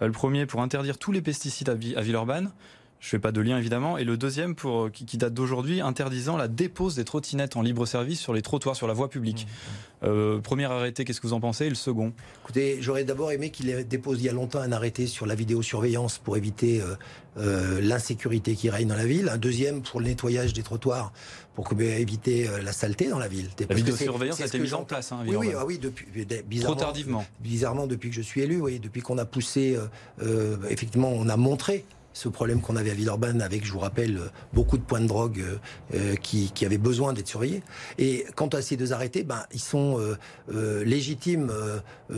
Le 0.00 0.12
premier 0.12 0.46
pour 0.46 0.62
interdire 0.62 0.98
tous 0.98 1.12
les 1.12 1.22
pesticides 1.22 1.68
à, 1.68 1.74
Villeurbanne. 1.74 2.50
Je 3.02 3.08
fais 3.08 3.18
pas 3.18 3.32
de 3.32 3.40
lien 3.40 3.58
évidemment. 3.58 3.98
Et 3.98 4.04
le 4.04 4.16
deuxième 4.16 4.54
pour, 4.54 4.92
qui, 4.92 5.16
date 5.16 5.34
d'aujourd'hui, 5.34 5.80
interdisant 5.80 6.36
la 6.36 6.46
dépose 6.46 6.94
des 6.94 7.04
trottinettes 7.04 7.56
en 7.56 7.62
libre 7.62 7.84
service 7.84 8.20
sur 8.20 8.32
les 8.32 8.42
trottoirs, 8.42 8.76
sur 8.76 8.86
la 8.86 8.94
voie 8.94 9.10
publique. 9.10 9.48
Mmh. 9.48 10.06
Euh, 10.06 10.38
premier 10.38 10.66
arrêté, 10.66 11.04
qu'est-ce 11.04 11.20
que 11.20 11.26
vous 11.26 11.32
en 11.32 11.40
pensez? 11.40 11.66
Et 11.66 11.68
le 11.68 11.74
second? 11.74 12.12
Écoutez, 12.44 12.78
j'aurais 12.80 13.02
d'abord 13.02 13.32
aimé 13.32 13.50
qu'il 13.50 13.86
dépose 13.88 14.20
il 14.20 14.26
y 14.26 14.28
a 14.28 14.32
longtemps 14.32 14.60
un 14.60 14.70
arrêté 14.70 15.08
sur 15.08 15.26
la 15.26 15.34
vidéosurveillance 15.34 16.18
pour 16.18 16.36
éviter 16.36 16.80
euh, 16.80 16.94
euh, 17.38 17.80
l'insécurité 17.80 18.54
qui 18.54 18.70
règne 18.70 18.86
dans 18.86 18.96
la 18.96 19.04
ville. 19.06 19.28
Un 19.28 19.38
deuxième 19.38 19.82
pour 19.82 19.98
le 19.98 20.06
nettoyage 20.06 20.52
des 20.52 20.62
trottoirs 20.62 21.12
pour 21.56 21.68
éviter 21.80 22.48
la 22.64 22.72
saleté 22.72 23.08
dans 23.08 23.18
la 23.18 23.28
ville. 23.28 23.48
La 23.68 23.74
vidéosurveillance 23.74 24.40
a 24.40 24.46
été 24.46 24.60
mise 24.60 24.74
en 24.74 24.84
place. 24.84 25.10
Hein, 25.10 25.18
oui, 25.26 25.34
oui, 25.34 25.48
ah 25.58 25.66
oui, 25.66 25.78
depuis 25.78 26.06
bizarrement, 26.46 26.76
trop 26.76 26.84
tardivement. 26.84 27.26
Bizarrement, 27.40 27.86
depuis 27.88 28.10
que 28.10 28.16
je 28.16 28.22
suis 28.22 28.42
élu, 28.42 28.60
oui, 28.60 28.78
depuis 28.78 29.02
qu'on 29.02 29.18
a 29.18 29.24
poussé, 29.24 29.76
effectivement, 30.70 31.10
on 31.10 31.28
a 31.28 31.36
montré 31.36 31.84
ce 32.12 32.28
problème 32.28 32.60
qu'on 32.60 32.76
avait 32.76 32.90
à 32.90 32.94
Villeurbanne 32.94 33.42
avec, 33.42 33.64
je 33.64 33.72
vous 33.72 33.78
rappelle, 33.78 34.20
beaucoup 34.52 34.78
de 34.78 34.82
points 34.82 35.00
de 35.00 35.06
drogue 35.06 35.40
euh, 35.40 35.56
euh, 35.94 36.14
qui, 36.16 36.50
qui, 36.52 36.66
avaient 36.66 36.78
besoin 36.78 37.12
d'être 37.12 37.28
surveillés. 37.28 37.62
Et 37.98 38.26
quant 38.36 38.48
à 38.48 38.62
ces 38.62 38.76
deux 38.76 38.92
arrêtés, 38.92 39.22
ben, 39.22 39.44
ils 39.52 39.60
sont 39.60 39.98
euh, 40.50 40.84
légitimes 40.84 41.52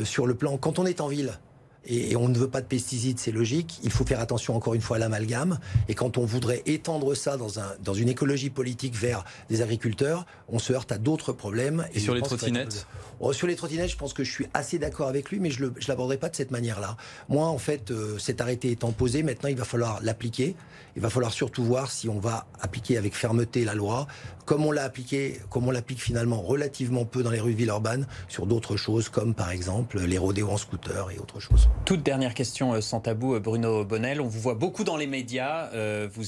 sur 0.04 0.26
le 0.26 0.35
plan. 0.35 0.57
Quand 0.57 0.78
on 0.78 0.87
est 0.87 1.00
en 1.00 1.09
ville, 1.09 1.38
et, 1.87 2.16
on 2.16 2.29
ne 2.29 2.38
veut 2.38 2.49
pas 2.49 2.61
de 2.61 2.66
pesticides, 2.66 3.18
c'est 3.18 3.33
logique. 3.33 3.81
Il 3.83 3.90
faut 3.90 4.05
faire 4.05 4.20
attention 4.20 4.57
encore 4.57 4.75
une 4.75 4.81
fois 4.81 4.97
à 4.97 5.01
l'amalgame. 5.01 5.59
Et 5.88 5.94
quand 5.94 6.18
on 6.18 6.25
voudrait 6.25 6.62
étendre 6.66 7.14
ça 7.14 7.37
dans, 7.37 7.59
un, 7.59 7.66
dans 7.83 7.94
une 7.94 8.09
écologie 8.09 8.51
politique 8.51 8.94
vers 8.94 9.25
des 9.49 9.62
agriculteurs, 9.62 10.27
on 10.49 10.59
se 10.59 10.73
heurte 10.73 10.92
à 10.92 10.99
d'autres 10.99 11.33
problèmes. 11.33 11.87
Et, 11.94 12.01
sur 12.01 12.14
les 12.14 12.23
trottinettes? 12.23 12.87
oh, 13.20 13.33
Sur 13.33 13.47
les 13.47 13.57
trottinettes, 13.57 13.90
je 13.90 13.97
pense 13.97 14.12
que 14.12 14.25
je 14.25 14.31
suis 14.31 14.47
assez 14.55 14.79
d'accord 14.79 15.09
avec 15.09 15.31
lui, 15.31 15.40
mais 15.40 15.51
je 15.51 15.64
ne 15.64 15.70
l'aborderai 15.87 16.16
pas 16.16 16.29
de 16.29 16.37
cette 16.37 16.51
manière-là. 16.51 16.97
Moi, 17.29 17.47
en 17.47 17.59
fait, 17.59 17.90
euh, 17.90 18.18
cet 18.18 18.40
arrêté 18.40 18.70
étant 18.70 18.92
posé, 18.92 19.23
maintenant, 19.23 19.49
il 19.49 19.57
va 19.57 19.64
falloir 19.64 20.01
l'appliquer. 20.03 20.57
Il 20.96 21.02
va 21.02 21.11
falloir 21.11 21.33
surtout 21.33 21.64
voir 21.64 21.90
si 21.90 22.09
on 22.09 22.20
va 22.20 22.46
appliquer 22.61 22.96
avec 22.96 23.14
fermeté 23.14 23.64
la 23.64 23.74
loi, 23.74 24.07
comme 24.44 24.64
on 24.64 24.70
l'a 24.70 24.85
appliqué, 24.85 25.40
comme 25.50 25.66
on 25.66 25.70
l'applique 25.70 26.00
finalement 26.00 26.40
relativement 26.40 27.04
peu 27.04 27.22
dans 27.22 27.30
les 27.30 27.40
rues 27.40 27.52
de 27.52 27.59
Villeurbanne, 27.59 28.07
sur 28.28 28.46
d'autres 28.46 28.76
choses, 28.76 29.09
comme 29.09 29.35
par 29.35 29.50
exemple 29.50 30.00
les 30.00 30.18
rodéos 30.18 30.50
en 30.50 30.57
scooter 30.57 31.11
et 31.11 31.18
autres 31.18 31.40
choses. 31.40 31.68
Toute 31.85 32.02
dernière 32.02 32.35
question 32.35 32.74
euh, 32.74 32.80
sans 32.80 33.00
tabou, 33.00 33.35
euh, 33.35 33.40
Bruno 33.40 33.85
Bonnel. 33.85 34.20
On 34.20 34.28
vous 34.28 34.40
voit 34.40 34.54
beaucoup 34.54 34.85
dans 34.85 34.96
les 34.96 35.07
médias. 35.07 35.70
Euh, 35.72 36.09
vous, 36.12 36.22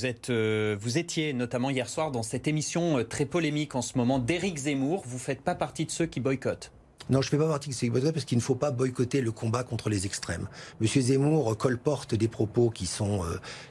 vous 0.81 0.99
étiez 0.99 1.33
notamment 1.33 1.71
hier 1.71 1.89
soir 1.89 2.11
dans 2.11 2.23
cette 2.23 2.49
émission 2.49 3.05
très 3.09 3.25
polémique 3.25 3.75
en 3.75 3.83
ce 3.83 3.97
moment 3.97 4.19
d'Éric 4.19 4.59
Zemmour. 4.59 5.03
Vous 5.07 5.17
ne 5.17 5.21
faites 5.21 5.43
pas 5.43 5.55
partie 5.55 5.87
de 5.87 5.91
ceux 5.91 6.07
qui 6.07 6.21
boycottent 6.21 6.73
non, 7.09 7.23
je 7.23 7.29
ne 7.29 7.31
fais 7.31 7.39
pas 7.39 7.49
partie 7.49 7.69
de 7.69 7.75
ces 7.75 7.89
boycotts 7.91 8.13
parce 8.13 8.25
qu'il 8.25 8.39
ne 8.39 8.43
faut 8.43 8.55
pas 8.55 8.71
boycotter 8.71 9.21
le 9.21 9.33
combat 9.33 9.63
contre 9.63 9.89
les 9.89 10.07
extrêmes. 10.07 10.49
Monsieur 10.81 11.01
Zemmour 11.01 11.57
colporte 11.57 12.15
des 12.15 12.29
propos 12.29 12.71
qui 12.71 12.87
sont, 12.87 13.23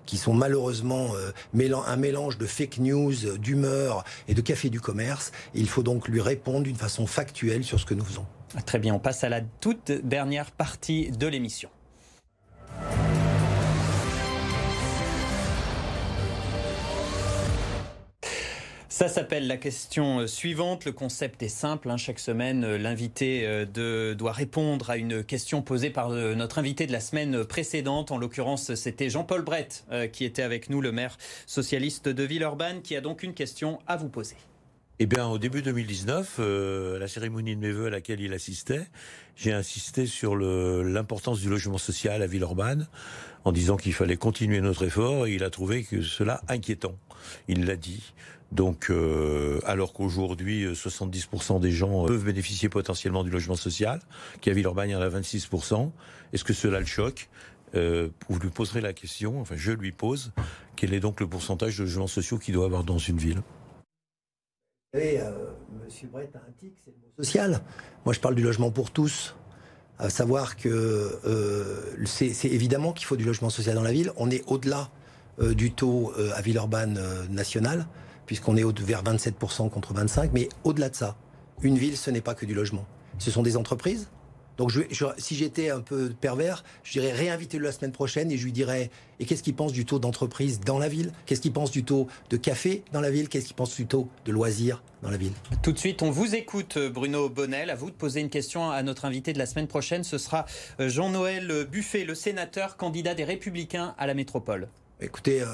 qui 0.06 0.17
sont 0.17 0.34
malheureusement 0.34 1.12
un 1.54 1.95
mélange 1.95 2.38
de 2.38 2.45
fake 2.45 2.78
news, 2.80 3.38
d'humeur 3.38 4.04
et 4.28 4.34
de 4.34 4.41
café 4.41 4.69
du 4.69 4.80
commerce. 4.80 5.32
il 5.54 5.67
faut 5.67 5.84
donc 5.84 6.08
lui 6.08 6.21
répondre 6.21 6.63
d'une 6.63 6.76
façon 6.76 7.08
factuelle 7.08 7.63
sur 7.63 7.80
ce 7.80 7.86
que 7.86 7.93
nous 7.93 8.06
faisons. 8.06 8.26
Très 8.65 8.80
bien, 8.80 8.93
on 8.93 9.00
passe 9.00 9.24
à 9.24 9.30
la 9.30 9.41
toute 9.41 9.91
dernière 9.91 10.52
partie 10.52 11.12
de 11.12 11.28
l'émission. 11.28 11.69
Ça 18.95 19.10
s'appelle 19.10 19.45
la 19.45 19.58
question 19.58 20.19
euh, 20.19 20.25
suivante. 20.25 20.86
Le 20.86 20.93
concept 20.93 21.43
est 21.43 21.49
simple. 21.49 21.89
Hein. 21.89 21.97
Chaque 21.97 22.17
semaine, 22.17 22.63
euh, 22.63 22.77
l'invité 22.77 23.41
euh, 23.45 24.15
doit 24.15 24.31
répondre 24.31 24.89
à 24.89 24.95
une 24.95 25.21
question 25.21 25.62
posée 25.62 25.89
par 25.89 26.12
notre 26.12 26.60
invité 26.60 26.88
de 26.88 26.93
la 26.93 27.01
semaine 27.01 27.43
précédente. 27.43 28.12
En 28.12 28.17
l'occurrence, 28.17 28.73
c'était 28.75 29.10
Jean-Paul 29.10 29.41
Brett 29.41 29.84
qui 30.13 30.23
était 30.23 30.43
avec 30.43 30.69
nous, 30.69 30.79
le 30.79 30.93
maire 30.93 31.17
socialiste 31.45 32.08
de 32.08 32.23
Villeurbanne, 32.23 32.81
qui 32.84 32.95
a 32.95 33.01
donc 33.01 33.21
une 33.21 33.34
question 33.34 33.79
à 33.86 33.97
vous 33.97 34.08
poser. 34.08 34.38
Eh 34.97 35.08
bien, 35.08 35.27
au 35.27 35.38
début 35.38 35.62
2019, 35.62 36.39
à 36.39 36.99
la 36.99 37.08
cérémonie 37.10 37.55
de 37.58 37.60
mes 37.60 37.71
voeux 37.71 37.88
à 37.88 37.89
laquelle 37.89 38.21
il 38.21 38.31
assistait, 38.34 38.88
j'ai 39.36 39.51
insisté 39.51 40.05
sur 40.05 40.38
l'importance 40.38 41.41
du 41.41 41.49
logement 41.49 41.77
social 41.77 42.21
à 42.21 42.27
Villeurbanne 42.27 42.88
en 43.43 43.51
disant 43.51 43.75
qu'il 43.75 43.93
fallait 43.93 44.15
continuer 44.15 44.62
notre 44.62 44.86
effort 44.86 45.27
et 45.27 45.34
il 45.34 45.43
a 45.43 45.49
trouvé 45.49 45.84
que 45.84 46.01
cela 46.01 46.39
inquiétant. 46.47 46.95
Il 47.49 47.65
l'a 47.65 47.75
dit. 47.75 48.13
Donc, 48.53 48.89
euh, 48.89 49.60
alors 49.65 49.91
qu'aujourd'hui, 49.91 50.65
70% 50.65 51.58
euh, 51.58 51.60
des 51.60 51.71
gens 51.71 52.05
peuvent 52.05 52.23
bénéficier 52.23 52.69
potentiellement 52.69 53.25
du 53.25 53.29
logement 53.29 53.58
social, 53.58 53.99
qu'à 54.39 54.53
Villeurbanne, 54.53 54.89
il 54.89 54.93
y 54.93 54.95
en 54.95 55.01
a 55.01 55.10
26%, 55.10 55.91
est-ce 56.31 56.45
que 56.45 56.53
cela 56.53 56.79
le 56.79 56.86
choque? 56.86 57.27
Euh, 57.75 58.08
Vous 58.29 58.39
lui 58.39 58.49
poserez 58.49 58.79
la 58.79 58.93
question, 58.93 59.41
enfin 59.41 59.55
je 59.58 59.73
lui 59.73 59.91
pose, 59.91 60.31
quel 60.77 60.93
est 60.93 61.01
donc 61.01 61.19
le 61.19 61.27
pourcentage 61.27 61.77
de 61.77 61.84
logements 61.84 62.08
sociaux 62.08 62.38
qu'il 62.38 62.53
doit 62.53 62.65
avoir 62.65 62.86
dans 62.86 62.97
une 62.97 63.17
ville? 63.17 63.41
Savez, 64.95 65.19
Monsieur 65.84 66.08
Brett 66.08 66.34
a 66.38 66.39
un 66.39 66.51
tic, 66.58 66.73
c'est 66.86 66.91
le 66.91 66.95
mot 66.95 67.12
social. 67.17 67.60
Moi, 68.05 68.13
je 68.13 68.21
parle 68.21 68.34
du 68.34 68.41
logement 68.41 68.71
pour 68.71 68.91
tous. 68.91 69.36
À 69.99 70.10
savoir 70.10 70.55
que 70.55 71.19
c'est 72.05 72.45
évidemment 72.45 72.93
qu'il 72.93 73.05
faut 73.05 73.17
du 73.17 73.25
logement 73.25 73.49
social 73.49 73.75
dans 73.75 73.81
la 73.81 73.91
ville. 73.91 74.13
On 74.15 74.31
est 74.31 74.41
au-delà 74.47 74.89
du 75.41 75.73
taux 75.73 76.13
à 76.34 76.41
Villeurbanne 76.41 76.97
national 77.29 77.88
puisqu'on 78.25 78.55
est 78.55 78.79
vers 78.79 79.03
27% 79.03 79.69
contre 79.69 79.93
25%. 79.93 80.29
Mais 80.31 80.47
au-delà 80.63 80.88
de 80.88 80.95
ça, 80.95 81.17
une 81.62 81.77
ville, 81.77 81.97
ce 81.97 82.10
n'est 82.10 82.21
pas 82.21 82.34
que 82.34 82.45
du 82.45 82.53
logement. 82.53 82.86
Ce 83.17 83.31
sont 83.31 83.43
des 83.43 83.58
entreprises. 83.58 84.08
Donc 84.58 84.70
je, 84.70 84.82
si 85.18 85.36
j'étais 85.36 85.70
un 85.70 85.82
peu 85.82 86.10
pervers, 86.10 86.63
je 86.84 87.00
dirais 87.00 87.12
réinviter-le 87.12 87.63
la 87.63 87.72
semaine 87.72 87.91
prochaine 87.91 88.32
et 88.32 88.38
je 88.38 88.44
lui 88.46 88.52
dirais 88.52 88.89
et 89.20 89.26
qu'est-ce 89.26 89.44
qu'il 89.44 89.56
pense 89.56 89.72
du 89.72 89.86
taux 89.86 90.00
d'entreprise 90.00 90.60
dans 90.60 90.80
la 90.80 90.89
ville? 90.89 91.12
Qu'est-ce 91.26 91.41
qu'il 91.41 91.54
pense 91.54 91.72
du 91.72 91.84
taux 91.84 92.08
de 92.30 92.38
café 92.38 92.84
dans 92.91 93.02
la 93.02 93.12
ville? 93.12 93.30
Qu'est-ce 93.30 93.48
qu'il 93.48 93.56
pense 93.56 93.76
du 93.76 93.86
taux 93.86 94.10
de 94.26 94.32
loisirs 94.32 94.84
dans 95.02 95.10
la 95.10 95.18
ville? 95.18 95.34
Tout 95.63 95.72
de 95.72 95.78
suite, 95.78 96.02
on 96.02 96.12
vous 96.12 96.36
écoute 96.36 96.78
Bruno 96.78 97.30
Bonnel. 97.30 97.70
À 97.70 97.76
vous 97.76 97.89
de 97.89 97.96
poser 97.96 98.20
une 98.20 98.30
question 98.30 98.70
à 98.70 98.84
notre 98.84 99.06
invité 99.06 99.34
de 99.34 99.39
la 99.39 99.46
semaine 99.46 99.68
prochaine. 99.68 100.04
Ce 100.04 100.18
sera 100.18 100.46
euh, 100.80 100.89
Jean-Noël 100.89 101.68
Buffet, 101.72 102.04
le 102.04 102.15
sénateur 102.15 102.78
candidat 102.78 103.15
des 103.15 103.24
Républicains 103.24 103.96
à 103.98 104.08
la 104.08 104.13
métropole. 104.13 104.68
Écoutez, 105.02 105.41
euh, 105.41 105.48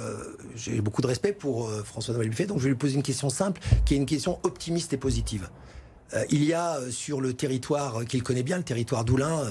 j'ai 0.56 0.82
beaucoup 0.82 1.02
de 1.02 1.08
respect 1.08 1.34
pour 1.34 1.68
euh, 1.68 1.84
François-Noël 1.84 2.30
Buffet, 2.30 2.46
donc 2.46 2.60
je 2.60 2.66
vais 2.66 2.70
lui 2.70 2.78
poser 2.78 2.94
une 2.94 3.04
question 3.04 3.30
simple, 3.30 3.60
qui 3.86 3.96
est 3.96 3.98
une 3.98 4.06
question 4.06 4.40
optimiste 4.44 4.94
et 4.94 4.98
positive. 4.98 5.50
Euh, 6.14 6.26
il 6.30 6.44
y 6.44 6.54
a 6.54 6.80
sur 6.90 7.22
le 7.22 7.34
territoire 7.34 8.06
qu'il 8.06 8.24
connaît 8.24 8.44
bien, 8.44 8.58
le 8.58 8.64
territoire 8.64 9.06
d'Oulin, 9.06 9.44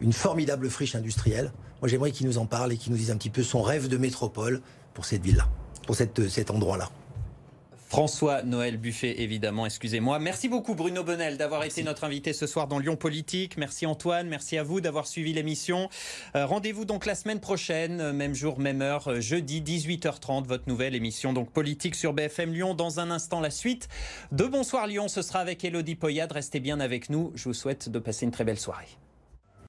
une 0.00 0.12
formidable 0.12 0.70
friche 0.70 0.94
industrielle. 0.94 1.52
Moi, 1.80 1.88
j'aimerais 1.88 2.10
qu'il 2.10 2.26
nous 2.26 2.38
en 2.38 2.46
parle 2.46 2.72
et 2.72 2.76
qu'il 2.76 2.92
nous 2.92 2.98
dise 2.98 3.10
un 3.10 3.16
petit 3.16 3.30
peu 3.30 3.42
son 3.42 3.62
rêve 3.62 3.88
de 3.88 3.96
métropole 3.96 4.60
pour 4.94 5.04
cette 5.04 5.22
ville-là, 5.22 5.48
pour 5.86 5.94
cet 5.94 6.50
endroit-là. 6.50 6.90
François 7.96 8.42
Noël 8.42 8.76
Buffet, 8.76 9.22
évidemment, 9.22 9.64
excusez-moi. 9.64 10.18
Merci 10.18 10.50
beaucoup 10.50 10.74
Bruno 10.74 11.02
Bonnel 11.02 11.38
d'avoir 11.38 11.64
été 11.64 11.82
notre 11.82 12.04
invité 12.04 12.34
ce 12.34 12.46
soir 12.46 12.68
dans 12.68 12.78
Lyon 12.78 12.94
Politique. 12.94 13.56
Merci 13.56 13.86
Antoine, 13.86 14.28
merci 14.28 14.58
à 14.58 14.62
vous 14.62 14.82
d'avoir 14.82 15.06
suivi 15.06 15.32
l'émission. 15.32 15.88
Euh, 16.34 16.44
rendez-vous 16.44 16.84
donc 16.84 17.06
la 17.06 17.14
semaine 17.14 17.40
prochaine, 17.40 18.02
euh, 18.02 18.12
même 18.12 18.34
jour, 18.34 18.60
même 18.60 18.82
heure, 18.82 19.08
euh, 19.08 19.20
jeudi 19.22 19.62
18h30, 19.62 20.44
votre 20.44 20.68
nouvelle 20.68 20.94
émission 20.94 21.32
donc 21.32 21.50
politique 21.50 21.94
sur 21.94 22.12
BFM 22.12 22.52
Lyon. 22.52 22.74
Dans 22.74 23.00
un 23.00 23.10
instant, 23.10 23.40
la 23.40 23.50
suite 23.50 23.88
de 24.30 24.44
Bonsoir 24.44 24.86
Lyon, 24.86 25.08
ce 25.08 25.22
sera 25.22 25.38
avec 25.38 25.64
Elodie 25.64 25.94
Poyade. 25.94 26.32
Restez 26.32 26.60
bien 26.60 26.80
avec 26.80 27.08
nous. 27.08 27.32
Je 27.34 27.44
vous 27.44 27.54
souhaite 27.54 27.88
de 27.88 27.98
passer 27.98 28.26
une 28.26 28.30
très 28.30 28.44
belle 28.44 28.58
soirée. 28.58 28.88